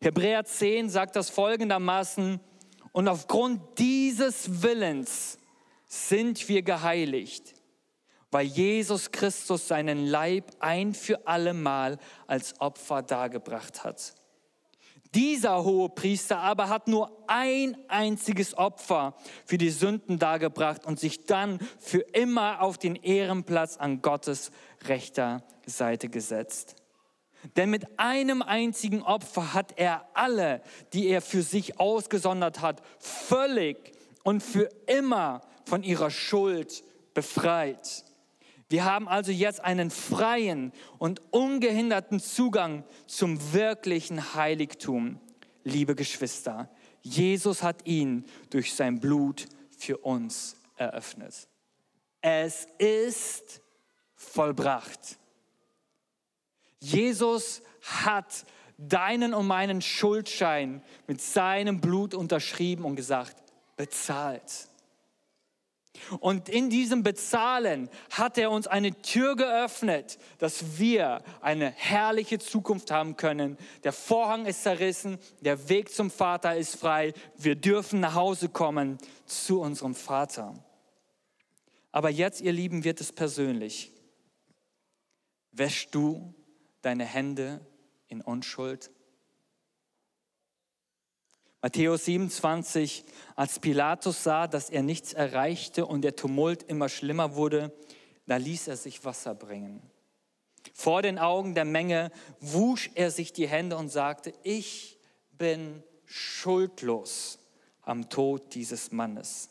Hebräer 0.00 0.44
10 0.44 0.90
sagt 0.90 1.16
das 1.16 1.30
folgendermaßen, 1.30 2.40
und 2.92 3.08
aufgrund 3.08 3.78
dieses 3.78 4.62
Willens 4.62 5.38
sind 5.86 6.48
wir 6.48 6.62
geheiligt, 6.62 7.54
weil 8.30 8.46
Jesus 8.46 9.10
Christus 9.12 9.68
seinen 9.68 10.06
Leib 10.06 10.50
ein 10.60 10.94
für 10.94 11.26
allemal 11.26 11.98
als 12.26 12.58
Opfer 12.58 13.02
dargebracht 13.02 13.84
hat. 13.84 14.14
Dieser 15.16 15.64
hohe 15.64 15.88
Priester 15.88 16.40
aber 16.40 16.68
hat 16.68 16.88
nur 16.88 17.10
ein 17.26 17.74
einziges 17.88 18.54
Opfer 18.58 19.14
für 19.46 19.56
die 19.56 19.70
Sünden 19.70 20.18
dargebracht 20.18 20.84
und 20.84 21.00
sich 21.00 21.24
dann 21.24 21.58
für 21.78 22.00
immer 22.00 22.60
auf 22.60 22.76
den 22.76 22.96
Ehrenplatz 22.96 23.78
an 23.78 24.02
Gottes 24.02 24.50
rechter 24.84 25.42
Seite 25.64 26.10
gesetzt. 26.10 26.76
Denn 27.56 27.70
mit 27.70 27.98
einem 27.98 28.42
einzigen 28.42 29.02
Opfer 29.02 29.54
hat 29.54 29.78
er 29.78 30.06
alle, 30.12 30.60
die 30.92 31.08
er 31.08 31.22
für 31.22 31.40
sich 31.40 31.80
ausgesondert 31.80 32.60
hat, 32.60 32.82
völlig 32.98 33.92
und 34.22 34.42
für 34.42 34.68
immer 34.86 35.40
von 35.64 35.82
ihrer 35.82 36.10
Schuld 36.10 36.84
befreit. 37.14 38.04
Wir 38.68 38.84
haben 38.84 39.08
also 39.08 39.30
jetzt 39.30 39.60
einen 39.60 39.90
freien 39.90 40.72
und 40.98 41.22
ungehinderten 41.30 42.18
Zugang 42.18 42.84
zum 43.06 43.52
wirklichen 43.52 44.34
Heiligtum. 44.34 45.20
Liebe 45.62 45.94
Geschwister, 45.94 46.68
Jesus 47.00 47.62
hat 47.62 47.86
ihn 47.86 48.24
durch 48.50 48.74
sein 48.74 48.98
Blut 48.98 49.46
für 49.78 49.98
uns 49.98 50.56
eröffnet. 50.76 51.48
Es 52.20 52.66
ist 52.78 53.60
vollbracht. 54.16 55.18
Jesus 56.80 57.62
hat 57.82 58.44
deinen 58.78 59.32
und 59.32 59.46
meinen 59.46 59.80
Schuldschein 59.80 60.82
mit 61.06 61.20
seinem 61.20 61.80
Blut 61.80 62.14
unterschrieben 62.14 62.84
und 62.84 62.96
gesagt, 62.96 63.36
bezahlt. 63.76 64.68
Und 66.20 66.48
in 66.48 66.70
diesem 66.70 67.02
Bezahlen 67.02 67.88
hat 68.10 68.38
er 68.38 68.50
uns 68.50 68.66
eine 68.66 68.92
Tür 69.02 69.36
geöffnet, 69.36 70.18
dass 70.38 70.78
wir 70.78 71.22
eine 71.40 71.70
herrliche 71.70 72.38
Zukunft 72.38 72.90
haben 72.90 73.16
können. 73.16 73.56
Der 73.84 73.92
Vorhang 73.92 74.46
ist 74.46 74.62
zerrissen, 74.62 75.18
der 75.40 75.68
Weg 75.68 75.92
zum 75.92 76.10
Vater 76.10 76.56
ist 76.56 76.76
frei. 76.76 77.12
Wir 77.36 77.56
dürfen 77.56 78.00
nach 78.00 78.14
Hause 78.14 78.48
kommen 78.48 78.98
zu 79.26 79.60
unserem 79.60 79.94
Vater. 79.94 80.54
Aber 81.92 82.10
jetzt, 82.10 82.40
ihr 82.40 82.52
Lieben, 82.52 82.84
wird 82.84 83.00
es 83.00 83.12
persönlich. 83.12 83.92
Wäschst 85.52 85.94
du 85.94 86.34
deine 86.82 87.04
Hände 87.04 87.60
in 88.08 88.20
Unschuld? 88.20 88.90
Matthäus 91.62 92.04
27, 92.04 93.04
als 93.34 93.58
Pilatus 93.58 94.22
sah, 94.22 94.46
dass 94.46 94.70
er 94.70 94.82
nichts 94.82 95.12
erreichte 95.12 95.86
und 95.86 96.02
der 96.02 96.14
Tumult 96.14 96.62
immer 96.64 96.88
schlimmer 96.88 97.34
wurde, 97.34 97.72
da 98.26 98.36
ließ 98.36 98.68
er 98.68 98.76
sich 98.76 99.04
Wasser 99.04 99.34
bringen. 99.34 99.82
Vor 100.74 101.02
den 101.02 101.18
Augen 101.18 101.54
der 101.54 101.64
Menge 101.64 102.10
wusch 102.40 102.90
er 102.94 103.10
sich 103.10 103.32
die 103.32 103.48
Hände 103.48 103.76
und 103.76 103.88
sagte, 103.88 104.32
ich 104.42 104.98
bin 105.32 105.82
schuldlos 106.04 107.38
am 107.82 108.08
Tod 108.08 108.54
dieses 108.54 108.92
Mannes. 108.92 109.48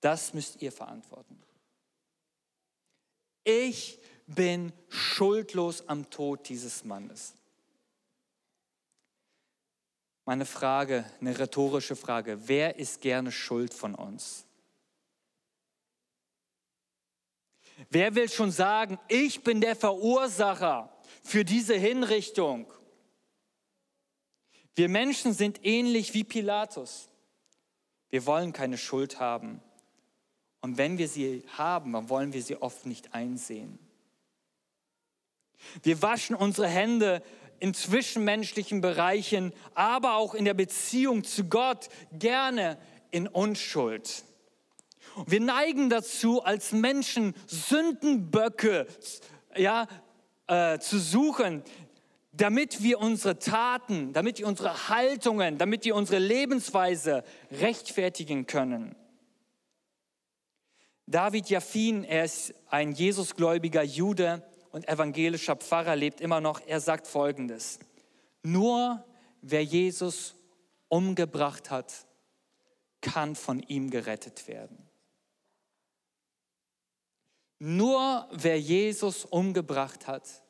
Das 0.00 0.34
müsst 0.34 0.60
ihr 0.62 0.72
verantworten. 0.72 1.40
Ich 3.44 3.98
bin 4.26 4.72
schuldlos 4.88 5.88
am 5.88 6.08
Tod 6.10 6.48
dieses 6.48 6.84
Mannes. 6.84 7.34
Meine 10.24 10.46
Frage, 10.46 11.04
eine 11.20 11.38
rhetorische 11.38 11.96
Frage, 11.96 12.48
wer 12.48 12.78
ist 12.78 13.00
gerne 13.02 13.30
schuld 13.30 13.74
von 13.74 13.94
uns? 13.94 14.46
Wer 17.90 18.14
will 18.14 18.30
schon 18.30 18.50
sagen, 18.50 18.98
ich 19.08 19.42
bin 19.42 19.60
der 19.60 19.76
Verursacher 19.76 20.90
für 21.22 21.44
diese 21.44 21.74
Hinrichtung? 21.74 22.72
Wir 24.74 24.88
Menschen 24.88 25.32
sind 25.34 25.64
ähnlich 25.64 26.14
wie 26.14 26.24
Pilatus. 26.24 27.08
Wir 28.10 28.26
wollen 28.26 28.52
keine 28.52 28.78
Schuld 28.78 29.20
haben. 29.20 29.60
Und 30.60 30.78
wenn 30.78 30.98
wir 30.98 31.08
sie 31.08 31.44
haben, 31.58 31.92
dann 31.92 32.08
wollen 32.08 32.32
wir 32.32 32.42
sie 32.42 32.56
oft 32.56 32.86
nicht 32.86 33.12
einsehen. 33.12 33.78
Wir 35.82 36.00
waschen 36.02 36.36
unsere 36.36 36.68
Hände 36.68 37.22
in 37.64 37.72
zwischenmenschlichen 37.72 38.82
Bereichen, 38.82 39.54
aber 39.74 40.16
auch 40.16 40.34
in 40.34 40.44
der 40.44 40.52
Beziehung 40.52 41.24
zu 41.24 41.44
Gott 41.44 41.88
gerne 42.12 42.76
in 43.10 43.26
Unschuld. 43.26 44.24
Wir 45.26 45.40
neigen 45.40 45.88
dazu, 45.88 46.44
als 46.44 46.72
Menschen 46.72 47.32
Sündenböcke 47.46 48.86
ja, 49.56 49.86
äh, 50.46 50.78
zu 50.78 50.98
suchen, 50.98 51.62
damit 52.32 52.82
wir 52.82 53.00
unsere 53.00 53.38
Taten, 53.38 54.12
damit 54.12 54.40
wir 54.40 54.46
unsere 54.46 54.90
Haltungen, 54.90 55.56
damit 55.56 55.86
wir 55.86 55.94
unsere 55.94 56.18
Lebensweise 56.18 57.24
rechtfertigen 57.50 58.46
können. 58.46 58.94
David 61.06 61.48
Jaffin, 61.48 62.04
er 62.04 62.26
ist 62.26 62.52
ein 62.68 62.92
Jesusgläubiger 62.92 63.82
Jude 63.82 64.42
und 64.74 64.88
evangelischer 64.88 65.54
Pfarrer, 65.54 65.94
lebt 65.94 66.20
immer 66.20 66.40
noch. 66.40 66.60
Er 66.66 66.80
sagt 66.80 67.06
Folgendes. 67.06 67.78
Nur 68.42 69.04
wer 69.40 69.62
Jesus 69.62 70.34
umgebracht 70.88 71.70
hat, 71.70 72.08
kann 73.00 73.36
von 73.36 73.60
ihm 73.60 73.88
gerettet 73.88 74.48
werden. 74.48 74.76
Nur 77.60 78.28
wer 78.32 78.60
Jesus 78.60 79.24
umgebracht 79.24 80.08
hat, 80.08 80.42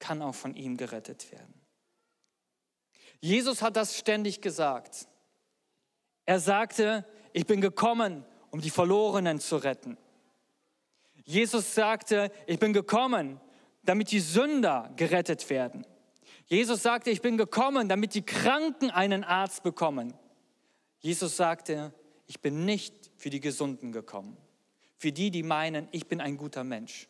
kann 0.00 0.20
auch 0.20 0.34
von 0.34 0.54
ihm 0.56 0.76
gerettet 0.76 1.30
werden. 1.30 1.54
Jesus 3.20 3.62
hat 3.62 3.76
das 3.76 3.96
ständig 3.96 4.40
gesagt. 4.40 5.06
Er 6.26 6.40
sagte, 6.40 7.06
ich 7.32 7.46
bin 7.46 7.60
gekommen, 7.60 8.24
um 8.50 8.60
die 8.60 8.70
Verlorenen 8.70 9.38
zu 9.38 9.58
retten. 9.58 9.96
Jesus 11.24 11.74
sagte, 11.74 12.30
ich 12.46 12.58
bin 12.58 12.72
gekommen, 12.72 13.40
damit 13.82 14.10
die 14.10 14.20
Sünder 14.20 14.92
gerettet 14.96 15.48
werden. 15.50 15.86
Jesus 16.46 16.82
sagte, 16.82 17.10
ich 17.10 17.22
bin 17.22 17.36
gekommen, 17.36 17.88
damit 17.88 18.14
die 18.14 18.22
Kranken 18.22 18.90
einen 18.90 19.24
Arzt 19.24 19.62
bekommen. 19.62 20.14
Jesus 20.98 21.36
sagte, 21.36 21.92
ich 22.26 22.40
bin 22.40 22.64
nicht 22.64 23.10
für 23.16 23.30
die 23.30 23.40
Gesunden 23.40 23.92
gekommen. 23.92 24.36
Für 24.96 25.12
die, 25.12 25.30
die 25.30 25.42
meinen, 25.42 25.88
ich 25.90 26.06
bin 26.06 26.20
ein 26.20 26.36
guter 26.36 26.64
Mensch. 26.64 27.08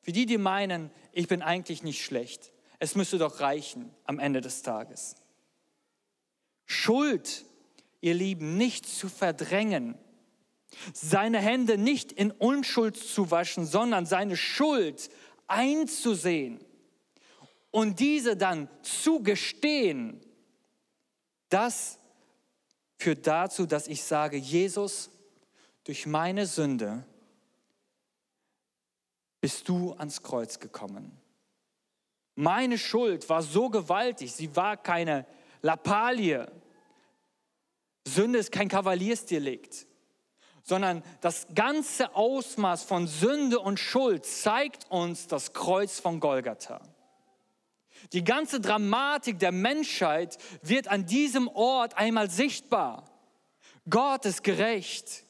Für 0.00 0.12
die, 0.12 0.26
die 0.26 0.38
meinen, 0.38 0.90
ich 1.12 1.28
bin 1.28 1.42
eigentlich 1.42 1.82
nicht 1.82 2.04
schlecht. 2.04 2.52
Es 2.78 2.94
müsste 2.94 3.18
doch 3.18 3.40
reichen 3.40 3.90
am 4.04 4.18
Ende 4.18 4.40
des 4.40 4.62
Tages. 4.62 5.14
Schuld, 6.66 7.44
ihr 8.00 8.14
Lieben, 8.14 8.56
nicht 8.56 8.86
zu 8.86 9.08
verdrängen, 9.08 9.96
seine 10.92 11.38
Hände 11.38 11.78
nicht 11.78 12.12
in 12.12 12.30
Unschuld 12.30 12.96
zu 12.96 13.30
waschen, 13.30 13.66
sondern 13.66 14.06
seine 14.06 14.36
Schuld 14.36 15.10
einzusehen 15.46 16.64
und 17.70 18.00
diese 18.00 18.36
dann 18.36 18.68
zu 18.82 19.22
gestehen, 19.22 20.20
das 21.48 21.98
führt 22.98 23.26
dazu, 23.26 23.66
dass 23.66 23.88
ich 23.88 24.02
sage, 24.02 24.36
Jesus, 24.36 25.10
durch 25.84 26.06
meine 26.06 26.46
Sünde 26.46 27.04
bist 29.40 29.68
du 29.68 29.92
ans 29.94 30.22
Kreuz 30.22 30.60
gekommen. 30.60 31.18
Meine 32.34 32.78
Schuld 32.78 33.28
war 33.28 33.42
so 33.42 33.68
gewaltig, 33.68 34.32
sie 34.32 34.54
war 34.56 34.76
keine 34.76 35.26
Lappalie. 35.60 36.50
Sünde 38.06 38.38
ist 38.38 38.52
kein 38.52 38.68
Kavaliersdelikt 38.68 39.86
sondern 40.62 41.02
das 41.20 41.46
ganze 41.54 42.14
Ausmaß 42.14 42.84
von 42.84 43.06
Sünde 43.06 43.58
und 43.58 43.78
Schuld 43.78 44.24
zeigt 44.24 44.90
uns 44.90 45.26
das 45.26 45.52
Kreuz 45.52 46.00
von 46.00 46.20
Golgatha. 46.20 46.80
Die 48.12 48.24
ganze 48.24 48.60
Dramatik 48.60 49.38
der 49.38 49.52
Menschheit 49.52 50.38
wird 50.62 50.88
an 50.88 51.06
diesem 51.06 51.48
Ort 51.48 51.96
einmal 51.96 52.30
sichtbar. 52.30 53.04
Gott 53.88 54.24
ist 54.26 54.44
gerecht. 54.44 55.24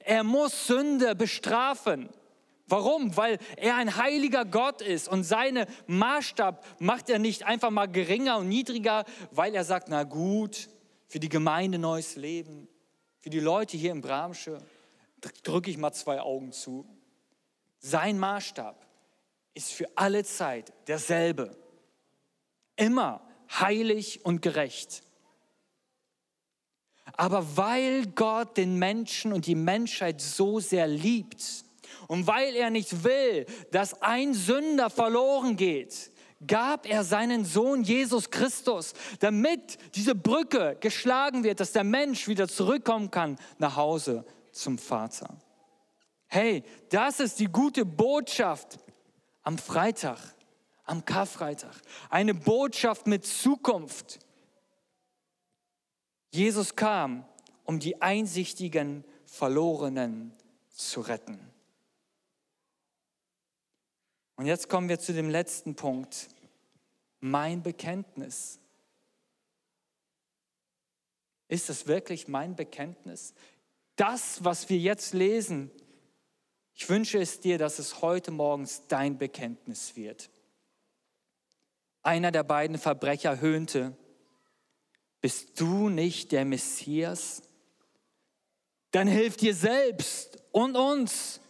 Er 0.00 0.24
muss 0.24 0.66
Sünde 0.66 1.14
bestrafen. 1.14 2.08
Warum? 2.66 3.16
Weil 3.16 3.38
er 3.56 3.76
ein 3.76 3.96
heiliger 3.96 4.44
Gott 4.44 4.80
ist 4.80 5.08
und 5.08 5.24
seine 5.24 5.66
Maßstab 5.86 6.64
macht 6.78 7.10
er 7.10 7.18
nicht 7.18 7.44
einfach 7.44 7.70
mal 7.70 7.86
geringer 7.86 8.38
und 8.38 8.48
niedriger, 8.48 9.04
weil 9.30 9.54
er 9.54 9.64
sagt, 9.64 9.88
na 9.88 10.04
gut, 10.04 10.68
für 11.06 11.20
die 11.20 11.28
Gemeinde 11.28 11.78
neues 11.78 12.16
Leben, 12.16 12.68
für 13.22 13.30
die 13.30 13.40
Leute 13.40 13.76
hier 13.76 13.92
in 13.92 14.00
Bramsche 14.00 14.58
drücke 15.44 15.70
ich 15.70 15.78
mal 15.78 15.92
zwei 15.92 16.20
Augen 16.20 16.50
zu. 16.50 16.84
Sein 17.78 18.18
Maßstab 18.18 18.84
ist 19.54 19.72
für 19.72 19.88
alle 19.94 20.24
Zeit 20.24 20.72
derselbe. 20.88 21.56
Immer 22.74 23.24
heilig 23.60 24.24
und 24.24 24.42
gerecht. 24.42 25.04
Aber 27.12 27.56
weil 27.56 28.06
Gott 28.08 28.56
den 28.56 28.78
Menschen 28.78 29.32
und 29.32 29.46
die 29.46 29.54
Menschheit 29.54 30.20
so 30.20 30.58
sehr 30.58 30.88
liebt 30.88 31.64
und 32.08 32.26
weil 32.26 32.56
er 32.56 32.70
nicht 32.70 33.04
will, 33.04 33.46
dass 33.70 34.02
ein 34.02 34.34
Sünder 34.34 34.90
verloren 34.90 35.56
geht, 35.56 36.10
gab 36.46 36.86
er 36.86 37.04
seinen 37.04 37.44
Sohn 37.44 37.82
Jesus 37.82 38.30
Christus, 38.30 38.94
damit 39.20 39.78
diese 39.94 40.14
Brücke 40.14 40.76
geschlagen 40.80 41.44
wird, 41.44 41.60
dass 41.60 41.72
der 41.72 41.84
Mensch 41.84 42.28
wieder 42.28 42.48
zurückkommen 42.48 43.10
kann 43.10 43.38
nach 43.58 43.76
Hause 43.76 44.24
zum 44.50 44.78
Vater. 44.78 45.36
Hey, 46.26 46.64
das 46.88 47.20
ist 47.20 47.40
die 47.40 47.46
gute 47.46 47.84
Botschaft 47.84 48.78
am 49.42 49.58
Freitag, 49.58 50.18
am 50.84 51.04
Karfreitag. 51.04 51.74
Eine 52.08 52.34
Botschaft 52.34 53.06
mit 53.06 53.26
Zukunft. 53.26 54.18
Jesus 56.30 56.74
kam, 56.74 57.26
um 57.64 57.78
die 57.78 58.00
einsichtigen 58.00 59.04
Verlorenen 59.26 60.32
zu 60.70 61.00
retten. 61.00 61.38
Und 64.36 64.46
jetzt 64.46 64.68
kommen 64.68 64.88
wir 64.88 64.98
zu 64.98 65.12
dem 65.12 65.28
letzten 65.28 65.74
Punkt. 65.76 66.28
Mein 67.24 67.62
Bekenntnis. 67.62 68.58
Ist 71.46 71.70
es 71.70 71.86
wirklich 71.86 72.26
mein 72.26 72.56
Bekenntnis? 72.56 73.32
Das, 73.94 74.42
was 74.44 74.68
wir 74.68 74.78
jetzt 74.78 75.14
lesen, 75.14 75.70
ich 76.74 76.88
wünsche 76.88 77.20
es 77.20 77.38
dir, 77.38 77.58
dass 77.58 77.78
es 77.78 78.02
heute 78.02 78.32
morgens 78.32 78.88
dein 78.88 79.18
Bekenntnis 79.18 79.94
wird. 79.94 80.30
Einer 82.02 82.32
der 82.32 82.42
beiden 82.42 82.76
Verbrecher 82.76 83.40
höhnte, 83.40 83.96
bist 85.20 85.60
du 85.60 85.88
nicht 85.88 86.32
der 86.32 86.44
Messias? 86.44 87.42
Dann 88.90 89.06
hilf 89.06 89.36
dir 89.36 89.54
selbst 89.54 90.42
und 90.50 90.74
uns. 90.74 91.40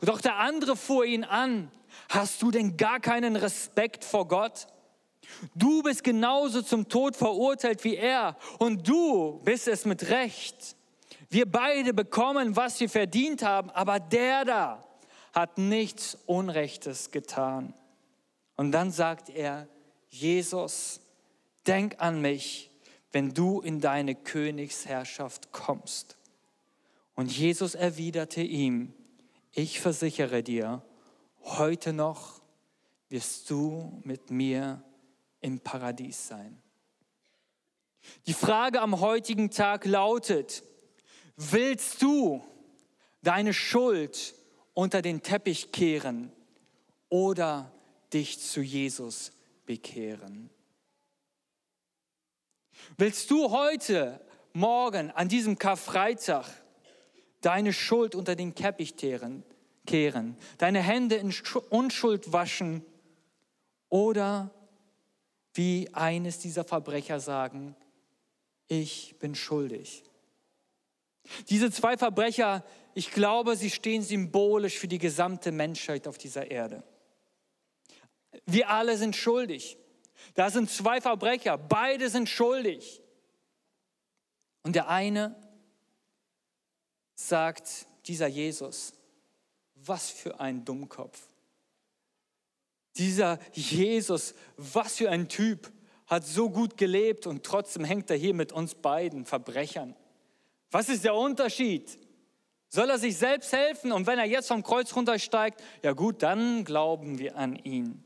Doch 0.00 0.22
der 0.22 0.36
andere 0.36 0.76
fuhr 0.76 1.04
ihn 1.04 1.24
an. 1.24 1.70
Hast 2.08 2.42
du 2.42 2.50
denn 2.50 2.76
gar 2.76 3.00
keinen 3.00 3.36
Respekt 3.36 4.04
vor 4.04 4.28
Gott? 4.28 4.66
Du 5.54 5.82
bist 5.82 6.04
genauso 6.04 6.62
zum 6.62 6.88
Tod 6.88 7.16
verurteilt 7.16 7.82
wie 7.84 7.96
er 7.96 8.36
und 8.58 8.88
du 8.88 9.40
bist 9.44 9.68
es 9.68 9.84
mit 9.84 10.08
Recht. 10.10 10.76
Wir 11.28 11.50
beide 11.50 11.92
bekommen, 11.92 12.56
was 12.56 12.78
wir 12.80 12.88
verdient 12.88 13.42
haben, 13.42 13.70
aber 13.70 13.98
der 13.98 14.44
da 14.44 14.84
hat 15.32 15.58
nichts 15.58 16.16
Unrechtes 16.26 17.10
getan. 17.10 17.74
Und 18.56 18.72
dann 18.72 18.90
sagt 18.90 19.28
er, 19.28 19.68
Jesus, 20.08 21.00
denk 21.66 21.96
an 21.98 22.22
mich, 22.22 22.70
wenn 23.12 23.34
du 23.34 23.60
in 23.60 23.80
deine 23.80 24.14
Königsherrschaft 24.14 25.52
kommst. 25.52 26.16
Und 27.14 27.36
Jesus 27.36 27.74
erwiderte 27.74 28.42
ihm, 28.42 28.94
ich 29.52 29.80
versichere 29.80 30.42
dir, 30.42 30.82
heute 31.46 31.92
noch 31.92 32.40
wirst 33.08 33.48
du 33.50 34.00
mit 34.04 34.30
mir 34.30 34.82
im 35.40 35.60
Paradies 35.60 36.28
sein. 36.28 36.60
Die 38.26 38.34
Frage 38.34 38.80
am 38.80 39.00
heutigen 39.00 39.50
Tag 39.50 39.84
lautet, 39.84 40.62
willst 41.36 42.02
du 42.02 42.44
deine 43.22 43.54
Schuld 43.54 44.34
unter 44.74 45.02
den 45.02 45.22
Teppich 45.22 45.72
kehren 45.72 46.32
oder 47.08 47.72
dich 48.12 48.40
zu 48.40 48.60
Jesus 48.60 49.32
bekehren? 49.64 50.50
Willst 52.96 53.30
du 53.30 53.50
heute, 53.50 54.20
morgen, 54.52 55.10
an 55.10 55.28
diesem 55.28 55.58
Karfreitag 55.58 56.46
deine 57.40 57.72
Schuld 57.72 58.14
unter 58.14 58.36
den 58.36 58.54
Teppich 58.54 58.96
kehren, 58.96 59.44
kehren, 59.86 60.36
deine 60.58 60.80
Hände 60.82 61.16
in 61.16 61.34
Unschuld 61.70 62.32
waschen 62.32 62.84
oder 63.88 64.50
wie 65.54 65.88
eines 65.94 66.38
dieser 66.38 66.64
Verbrecher 66.64 67.20
sagen, 67.20 67.74
ich 68.68 69.16
bin 69.18 69.34
schuldig. 69.34 70.04
Diese 71.48 71.70
zwei 71.70 71.96
Verbrecher, 71.96 72.64
ich 72.94 73.10
glaube, 73.10 73.56
sie 73.56 73.70
stehen 73.70 74.02
symbolisch 74.02 74.78
für 74.78 74.88
die 74.88 74.98
gesamte 74.98 75.52
Menschheit 75.52 76.06
auf 76.06 76.18
dieser 76.18 76.50
Erde. 76.50 76.82
Wir 78.44 78.70
alle 78.70 78.96
sind 78.96 79.16
schuldig. 79.16 79.78
Da 80.34 80.50
sind 80.50 80.70
zwei 80.70 81.00
Verbrecher, 81.00 81.56
beide 81.56 82.10
sind 82.10 82.28
schuldig. 82.28 83.02
Und 84.62 84.74
der 84.74 84.88
eine 84.88 85.36
sagt 87.14 87.86
dieser 88.06 88.26
Jesus, 88.26 88.92
was 89.76 90.10
für 90.10 90.40
ein 90.40 90.64
Dummkopf. 90.64 91.20
Dieser 92.96 93.38
Jesus, 93.52 94.34
was 94.56 94.96
für 94.96 95.10
ein 95.10 95.28
Typ, 95.28 95.70
hat 96.06 96.24
so 96.24 96.50
gut 96.50 96.76
gelebt 96.76 97.26
und 97.26 97.44
trotzdem 97.44 97.84
hängt 97.84 98.10
er 98.10 98.16
hier 98.16 98.34
mit 98.34 98.52
uns 98.52 98.74
beiden 98.74 99.26
Verbrechern. 99.26 99.94
Was 100.70 100.88
ist 100.88 101.04
der 101.04 101.14
Unterschied? 101.14 101.98
Soll 102.68 102.90
er 102.90 102.98
sich 102.98 103.16
selbst 103.16 103.52
helfen? 103.52 103.92
Und 103.92 104.06
wenn 104.06 104.18
er 104.18 104.24
jetzt 104.24 104.48
vom 104.48 104.62
Kreuz 104.62 104.94
runtersteigt, 104.94 105.62
ja 105.82 105.92
gut, 105.92 106.22
dann 106.22 106.64
glauben 106.64 107.18
wir 107.18 107.36
an 107.36 107.56
ihn. 107.56 108.02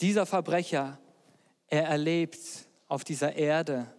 Dieser 0.00 0.26
Verbrecher, 0.26 0.98
er 1.68 1.84
erlebt 1.84 2.38
auf 2.88 3.04
dieser 3.04 3.34
Erde 3.34 3.92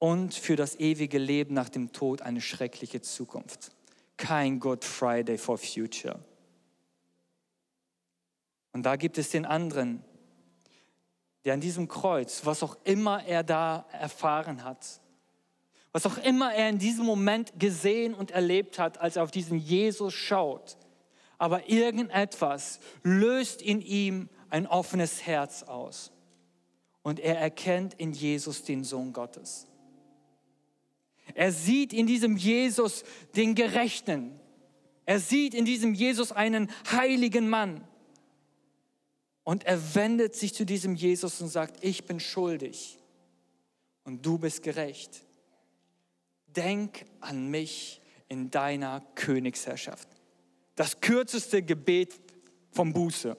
und 0.00 0.34
für 0.34 0.56
das 0.56 0.80
ewige 0.80 1.18
Leben 1.18 1.54
nach 1.54 1.68
dem 1.68 1.92
Tod 1.92 2.22
eine 2.22 2.40
schreckliche 2.40 3.02
Zukunft. 3.02 3.70
Kein 4.16 4.58
Good 4.58 4.84
Friday 4.84 5.38
for 5.38 5.58
Future. 5.58 6.18
Und 8.72 8.84
da 8.84 8.96
gibt 8.96 9.18
es 9.18 9.30
den 9.30 9.44
anderen, 9.44 10.02
der 11.44 11.54
an 11.54 11.60
diesem 11.60 11.86
Kreuz, 11.86 12.46
was 12.46 12.62
auch 12.62 12.76
immer 12.84 13.24
er 13.26 13.42
da 13.42 13.86
erfahren 13.92 14.64
hat, 14.64 15.00
was 15.92 16.06
auch 16.06 16.16
immer 16.18 16.54
er 16.54 16.70
in 16.70 16.78
diesem 16.78 17.04
Moment 17.04 17.58
gesehen 17.58 18.14
und 18.14 18.30
erlebt 18.30 18.78
hat, 18.78 18.98
als 18.98 19.16
er 19.16 19.22
auf 19.22 19.30
diesen 19.30 19.58
Jesus 19.58 20.14
schaut, 20.14 20.78
aber 21.36 21.68
irgendetwas 21.68 22.80
löst 23.02 23.60
in 23.60 23.82
ihm 23.82 24.30
ein 24.48 24.66
offenes 24.66 25.26
Herz 25.26 25.62
aus. 25.62 26.10
Und 27.02 27.20
er 27.20 27.38
erkennt 27.38 27.94
in 27.94 28.12
Jesus 28.12 28.62
den 28.62 28.84
Sohn 28.84 29.12
Gottes. 29.12 29.66
Er 31.34 31.52
sieht 31.52 31.92
in 31.92 32.06
diesem 32.06 32.36
Jesus 32.36 33.04
den 33.36 33.54
Gerechten. 33.54 34.38
Er 35.06 35.20
sieht 35.20 35.54
in 35.54 35.64
diesem 35.64 35.94
Jesus 35.94 36.32
einen 36.32 36.70
heiligen 36.90 37.48
Mann. 37.48 37.86
Und 39.44 39.64
er 39.64 39.94
wendet 39.94 40.36
sich 40.36 40.54
zu 40.54 40.64
diesem 40.64 40.94
Jesus 40.94 41.40
und 41.40 41.48
sagt, 41.48 41.82
ich 41.82 42.04
bin 42.04 42.20
schuldig 42.20 42.98
und 44.04 44.24
du 44.24 44.38
bist 44.38 44.62
gerecht. 44.62 45.24
Denk 46.46 47.04
an 47.20 47.50
mich 47.50 48.00
in 48.28 48.50
deiner 48.50 49.00
Königsherrschaft. 49.14 50.08
Das 50.76 51.00
kürzeste 51.00 51.62
Gebet 51.62 52.20
vom 52.70 52.92
Buße. 52.92 53.36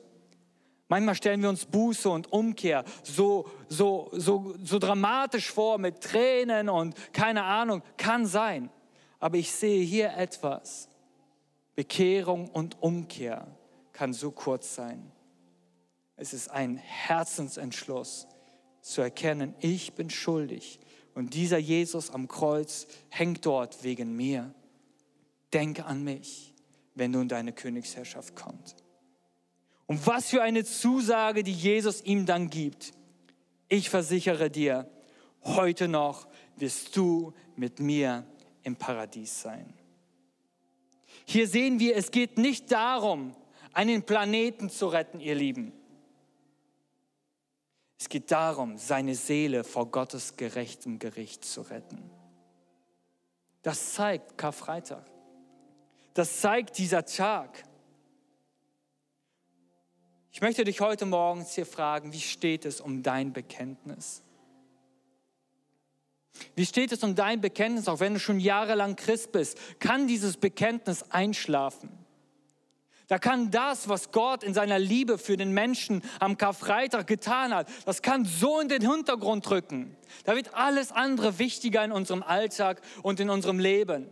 Manchmal 0.91 1.15
stellen 1.15 1.41
wir 1.41 1.47
uns 1.47 1.63
Buße 1.63 2.09
und 2.09 2.33
Umkehr 2.33 2.83
so, 3.01 3.49
so, 3.69 4.09
so, 4.11 4.53
so 4.61 4.77
dramatisch 4.77 5.49
vor 5.49 5.77
mit 5.77 6.01
Tränen 6.01 6.67
und 6.67 7.13
keine 7.13 7.43
Ahnung, 7.43 7.81
kann 7.95 8.25
sein. 8.25 8.69
Aber 9.17 9.37
ich 9.37 9.53
sehe 9.53 9.85
hier 9.85 10.17
etwas. 10.17 10.89
Bekehrung 11.75 12.49
und 12.49 12.81
Umkehr 12.81 13.47
kann 13.93 14.11
so 14.11 14.31
kurz 14.31 14.75
sein. 14.75 15.13
Es 16.17 16.33
ist 16.33 16.51
ein 16.51 16.75
Herzensentschluss 16.75 18.27
zu 18.81 19.01
erkennen, 19.01 19.55
ich 19.61 19.93
bin 19.93 20.09
schuldig 20.09 20.81
und 21.13 21.35
dieser 21.35 21.57
Jesus 21.57 22.11
am 22.11 22.27
Kreuz 22.27 22.85
hängt 23.07 23.45
dort 23.45 23.85
wegen 23.85 24.13
mir. 24.17 24.53
Denke 25.53 25.85
an 25.85 26.03
mich, 26.03 26.53
wenn 26.95 27.13
du 27.13 27.21
in 27.21 27.29
deine 27.29 27.53
Königsherrschaft 27.53 28.35
kommst. 28.35 28.83
Und 29.91 30.07
was 30.07 30.29
für 30.29 30.41
eine 30.41 30.63
Zusage, 30.63 31.43
die 31.43 31.51
Jesus 31.51 32.01
ihm 32.05 32.25
dann 32.25 32.49
gibt. 32.49 32.93
Ich 33.67 33.89
versichere 33.89 34.49
dir, 34.49 34.89
heute 35.43 35.89
noch 35.89 36.29
wirst 36.55 36.95
du 36.95 37.33
mit 37.57 37.81
mir 37.81 38.25
im 38.63 38.77
Paradies 38.77 39.41
sein. 39.41 39.73
Hier 41.25 41.45
sehen 41.45 41.81
wir, 41.81 41.97
es 41.97 42.11
geht 42.11 42.37
nicht 42.37 42.71
darum, 42.71 43.35
einen 43.73 44.03
Planeten 44.03 44.69
zu 44.69 44.87
retten, 44.87 45.19
ihr 45.19 45.35
Lieben. 45.35 45.73
Es 47.99 48.07
geht 48.07 48.31
darum, 48.31 48.77
seine 48.77 49.13
Seele 49.13 49.65
vor 49.65 49.91
Gottes 49.91 50.37
gerechtem 50.37 50.99
Gericht 50.99 51.43
zu 51.43 51.63
retten. 51.63 52.09
Das 53.61 53.95
zeigt 53.95 54.37
Karfreitag. 54.37 55.03
Das 56.13 56.39
zeigt 56.39 56.77
dieser 56.77 57.03
Tag. 57.03 57.65
Ich 60.33 60.39
möchte 60.39 60.63
dich 60.63 60.79
heute 60.79 61.05
Morgen 61.05 61.45
hier 61.45 61.65
fragen, 61.65 62.13
wie 62.13 62.21
steht 62.21 62.65
es 62.65 62.79
um 62.79 63.03
dein 63.03 63.33
Bekenntnis? 63.33 64.23
Wie 66.55 66.65
steht 66.65 66.93
es 66.93 67.03
um 67.03 67.15
dein 67.15 67.41
Bekenntnis, 67.41 67.89
auch 67.89 67.99
wenn 67.99 68.13
du 68.13 68.19
schon 68.19 68.39
jahrelang 68.39 68.95
Christ 68.95 69.33
bist? 69.33 69.57
Kann 69.79 70.07
dieses 70.07 70.37
Bekenntnis 70.37 71.03
einschlafen? 71.11 71.89
Da 73.09 73.19
kann 73.19 73.51
das, 73.51 73.89
was 73.89 74.13
Gott 74.13 74.41
in 74.41 74.53
seiner 74.53 74.79
Liebe 74.79 75.17
für 75.17 75.35
den 75.35 75.51
Menschen 75.51 76.01
am 76.21 76.37
Karfreitag 76.37 77.07
getan 77.07 77.53
hat, 77.53 77.67
das 77.85 78.01
kann 78.01 78.23
so 78.23 78.61
in 78.61 78.69
den 78.69 78.89
Hintergrund 78.89 79.51
rücken. 79.51 79.97
Da 80.23 80.37
wird 80.37 80.53
alles 80.53 80.93
andere 80.93 81.39
wichtiger 81.39 81.83
in 81.83 81.91
unserem 81.91 82.23
Alltag 82.23 82.81
und 83.03 83.19
in 83.19 83.29
unserem 83.29 83.59
Leben. 83.59 84.07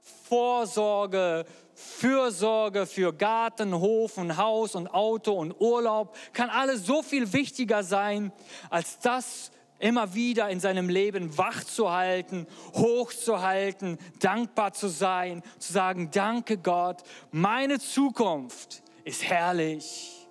Vorsorge, 0.00 1.44
Fürsorge 1.76 2.86
für 2.86 3.12
Garten, 3.12 3.78
Hof 3.78 4.16
und 4.16 4.38
Haus 4.38 4.74
und 4.74 4.88
Auto 4.88 5.32
und 5.32 5.60
Urlaub 5.60 6.16
kann 6.32 6.48
alles 6.48 6.86
so 6.86 7.02
viel 7.02 7.32
wichtiger 7.34 7.82
sein 7.82 8.32
als 8.70 8.98
das, 8.98 9.50
immer 9.78 10.14
wieder 10.14 10.48
in 10.48 10.58
seinem 10.58 10.88
Leben 10.88 11.36
wach 11.36 11.62
zu 11.62 11.92
halten, 11.92 12.46
hochzuhalten, 12.72 13.98
dankbar 14.20 14.72
zu 14.72 14.88
sein, 14.88 15.42
zu 15.58 15.74
sagen, 15.74 16.10
danke 16.10 16.56
Gott, 16.56 17.02
meine 17.30 17.78
Zukunft 17.78 18.82
ist 19.04 19.24
herrlich. 19.24 20.26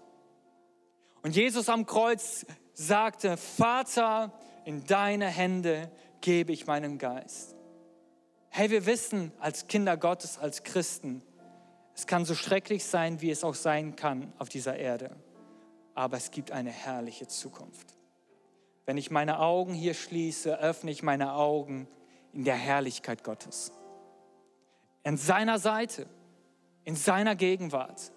Und 1.22 1.36
Jesus 1.36 1.70
am 1.70 1.86
Kreuz 1.86 2.46
sagte, 2.74 3.38
Vater, 3.38 4.34
in 4.66 4.84
deine 4.86 5.28
Hände 5.28 5.92
gebe 6.22 6.52
ich 6.52 6.66
meinen 6.66 6.98
Geist. 6.98 7.56
Hey, 8.50 8.70
wir 8.70 8.86
wissen 8.86 9.32
als 9.40 9.68
Kinder 9.68 9.98
Gottes, 9.98 10.38
als 10.38 10.64
Christen, 10.64 11.22
es 11.96 12.08
kann 12.08 12.26
so 12.26 12.36
schrecklich 12.36 12.84
sein, 12.84 13.22
wie 13.22 13.32
es 13.32 13.44
auch 13.44 13.56
sein 13.56 13.96
kann 13.96 14.34
auf 14.38 14.50
dieser 14.50 14.78
Erde, 14.78 15.16
aber 15.94 16.18
es 16.18 16.30
gibt 16.30 16.52
eine 16.52 16.70
herrliche 16.70 17.28
Zukunft. 17.28 17.96
Wenn 18.86 18.98
ich 18.98 19.12
meine 19.12 19.40
Augen 19.40 19.74
hier 19.74 19.94
schließe, 19.94 20.60
öffne 20.60 20.92
ich 20.92 21.04
meine 21.04 21.34
Augen 21.34 21.88
in 22.34 22.44
der 22.44 22.56
Herrlichkeit 22.56 23.24
Gottes. 23.24 23.72
An 25.04 25.18
seiner 25.18 25.58
Seite, 25.58 26.08
in 26.84 26.96
seiner 26.96 27.36
Gegenwart. 27.36 28.12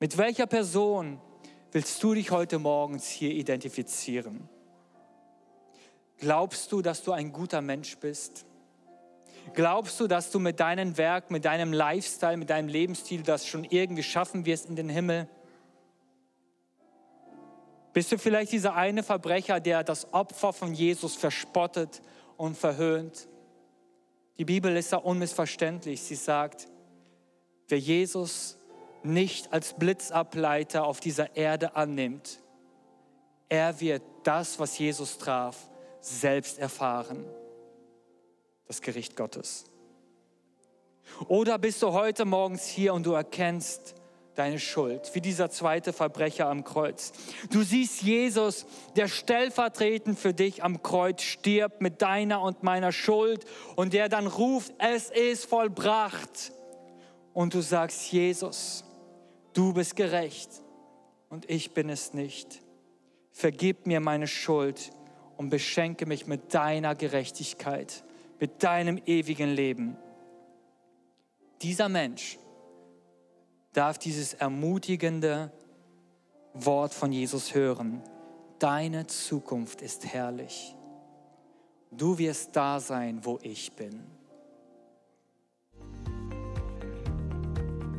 Mit 0.00 0.16
welcher 0.16 0.46
Person 0.46 1.20
willst 1.70 2.02
du 2.02 2.14
dich 2.14 2.30
heute 2.30 2.58
morgens 2.58 3.06
hier 3.08 3.32
identifizieren? 3.32 4.48
Glaubst 6.16 6.72
du, 6.72 6.80
dass 6.80 7.02
du 7.02 7.12
ein 7.12 7.32
guter 7.32 7.60
Mensch 7.60 7.96
bist? 7.98 8.46
Glaubst 9.54 9.98
du, 10.00 10.06
dass 10.06 10.30
du 10.30 10.38
mit 10.38 10.60
deinem 10.60 10.96
Werk, 10.96 11.30
mit 11.30 11.44
deinem 11.44 11.72
Lifestyle, 11.72 12.36
mit 12.36 12.50
deinem 12.50 12.68
Lebensstil 12.68 13.22
das 13.22 13.46
schon 13.46 13.64
irgendwie 13.64 14.02
schaffen 14.02 14.46
wirst 14.46 14.66
in 14.66 14.76
den 14.76 14.88
Himmel? 14.88 15.28
Bist 17.92 18.12
du 18.12 18.18
vielleicht 18.18 18.52
dieser 18.52 18.74
eine 18.74 19.02
Verbrecher, 19.02 19.60
der 19.60 19.82
das 19.82 20.12
Opfer 20.12 20.52
von 20.52 20.74
Jesus 20.74 21.16
verspottet 21.16 22.00
und 22.36 22.56
verhöhnt? 22.56 23.28
Die 24.38 24.44
Bibel 24.44 24.76
ist 24.76 24.92
da 24.92 24.98
unmissverständlich. 24.98 26.00
Sie 26.02 26.14
sagt, 26.14 26.68
wer 27.66 27.78
Jesus 27.78 28.58
nicht 29.02 29.52
als 29.52 29.74
Blitzableiter 29.74 30.84
auf 30.84 31.00
dieser 31.00 31.34
Erde 31.36 31.74
annimmt, 31.74 32.40
er 33.48 33.80
wird 33.80 34.02
das, 34.24 34.58
was 34.58 34.78
Jesus 34.78 35.18
traf, 35.18 35.68
selbst 36.00 36.58
erfahren. 36.58 37.24
Das 38.68 38.80
Gericht 38.80 39.16
Gottes. 39.16 39.64
Oder 41.26 41.58
bist 41.58 41.82
du 41.82 41.92
heute 41.92 42.24
morgens 42.24 42.66
hier 42.66 42.94
und 42.94 43.04
du 43.04 43.12
erkennst, 43.12 43.94
deine 44.38 44.60
Schuld, 44.60 45.10
wie 45.14 45.20
dieser 45.20 45.50
zweite 45.50 45.92
Verbrecher 45.92 46.48
am 46.48 46.62
Kreuz. 46.62 47.12
Du 47.50 47.62
siehst 47.62 48.02
Jesus, 48.02 48.66
der 48.94 49.08
stellvertretend 49.08 50.16
für 50.16 50.32
dich 50.32 50.62
am 50.62 50.80
Kreuz 50.82 51.22
stirbt 51.22 51.80
mit 51.80 52.02
deiner 52.02 52.40
und 52.40 52.62
meiner 52.62 52.92
Schuld 52.92 53.44
und 53.74 53.92
der 53.92 54.08
dann 54.08 54.28
ruft, 54.28 54.72
es 54.78 55.10
ist 55.10 55.46
vollbracht. 55.46 56.52
Und 57.34 57.54
du 57.54 57.60
sagst, 57.60 58.12
Jesus, 58.12 58.84
du 59.54 59.72
bist 59.72 59.96
gerecht 59.96 60.50
und 61.30 61.50
ich 61.50 61.74
bin 61.74 61.88
es 61.90 62.14
nicht. 62.14 62.60
Vergib 63.32 63.86
mir 63.88 63.98
meine 63.98 64.28
Schuld 64.28 64.92
und 65.36 65.50
beschenke 65.50 66.06
mich 66.06 66.28
mit 66.28 66.54
deiner 66.54 66.94
Gerechtigkeit, 66.94 68.04
mit 68.40 68.62
deinem 68.62 69.00
ewigen 69.06 69.50
Leben. 69.50 69.96
Dieser 71.62 71.88
Mensch, 71.88 72.38
darf 73.72 73.98
dieses 73.98 74.34
ermutigende 74.34 75.52
Wort 76.52 76.92
von 76.92 77.12
Jesus 77.12 77.54
hören. 77.54 78.02
Deine 78.58 79.06
Zukunft 79.06 79.82
ist 79.82 80.04
herrlich. 80.04 80.74
Du 81.90 82.18
wirst 82.18 82.56
da 82.56 82.80
sein, 82.80 83.20
wo 83.22 83.38
ich 83.42 83.72
bin. 83.72 84.00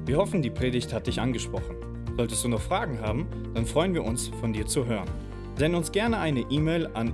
Wir 0.06 0.17
hoffen, 0.17 0.41
die 0.41 0.49
Predigt 0.49 0.91
hat 0.91 1.08
dich 1.08 1.21
angesprochen. 1.21 1.78
Solltest 2.17 2.43
du 2.43 2.49
noch 2.49 2.62
Fragen 2.62 2.99
haben, 2.99 3.54
dann 3.54 3.65
freuen 3.65 3.93
wir 3.93 4.04
uns, 4.04 4.28
von 4.28 4.52
dir 4.52 4.65
zu 4.65 4.86
hören. 4.86 5.10
Send 5.56 5.75
uns 5.75 5.91
gerne 5.91 6.19
eine 6.19 6.41
E-Mail 6.41 6.88
an 6.88 7.13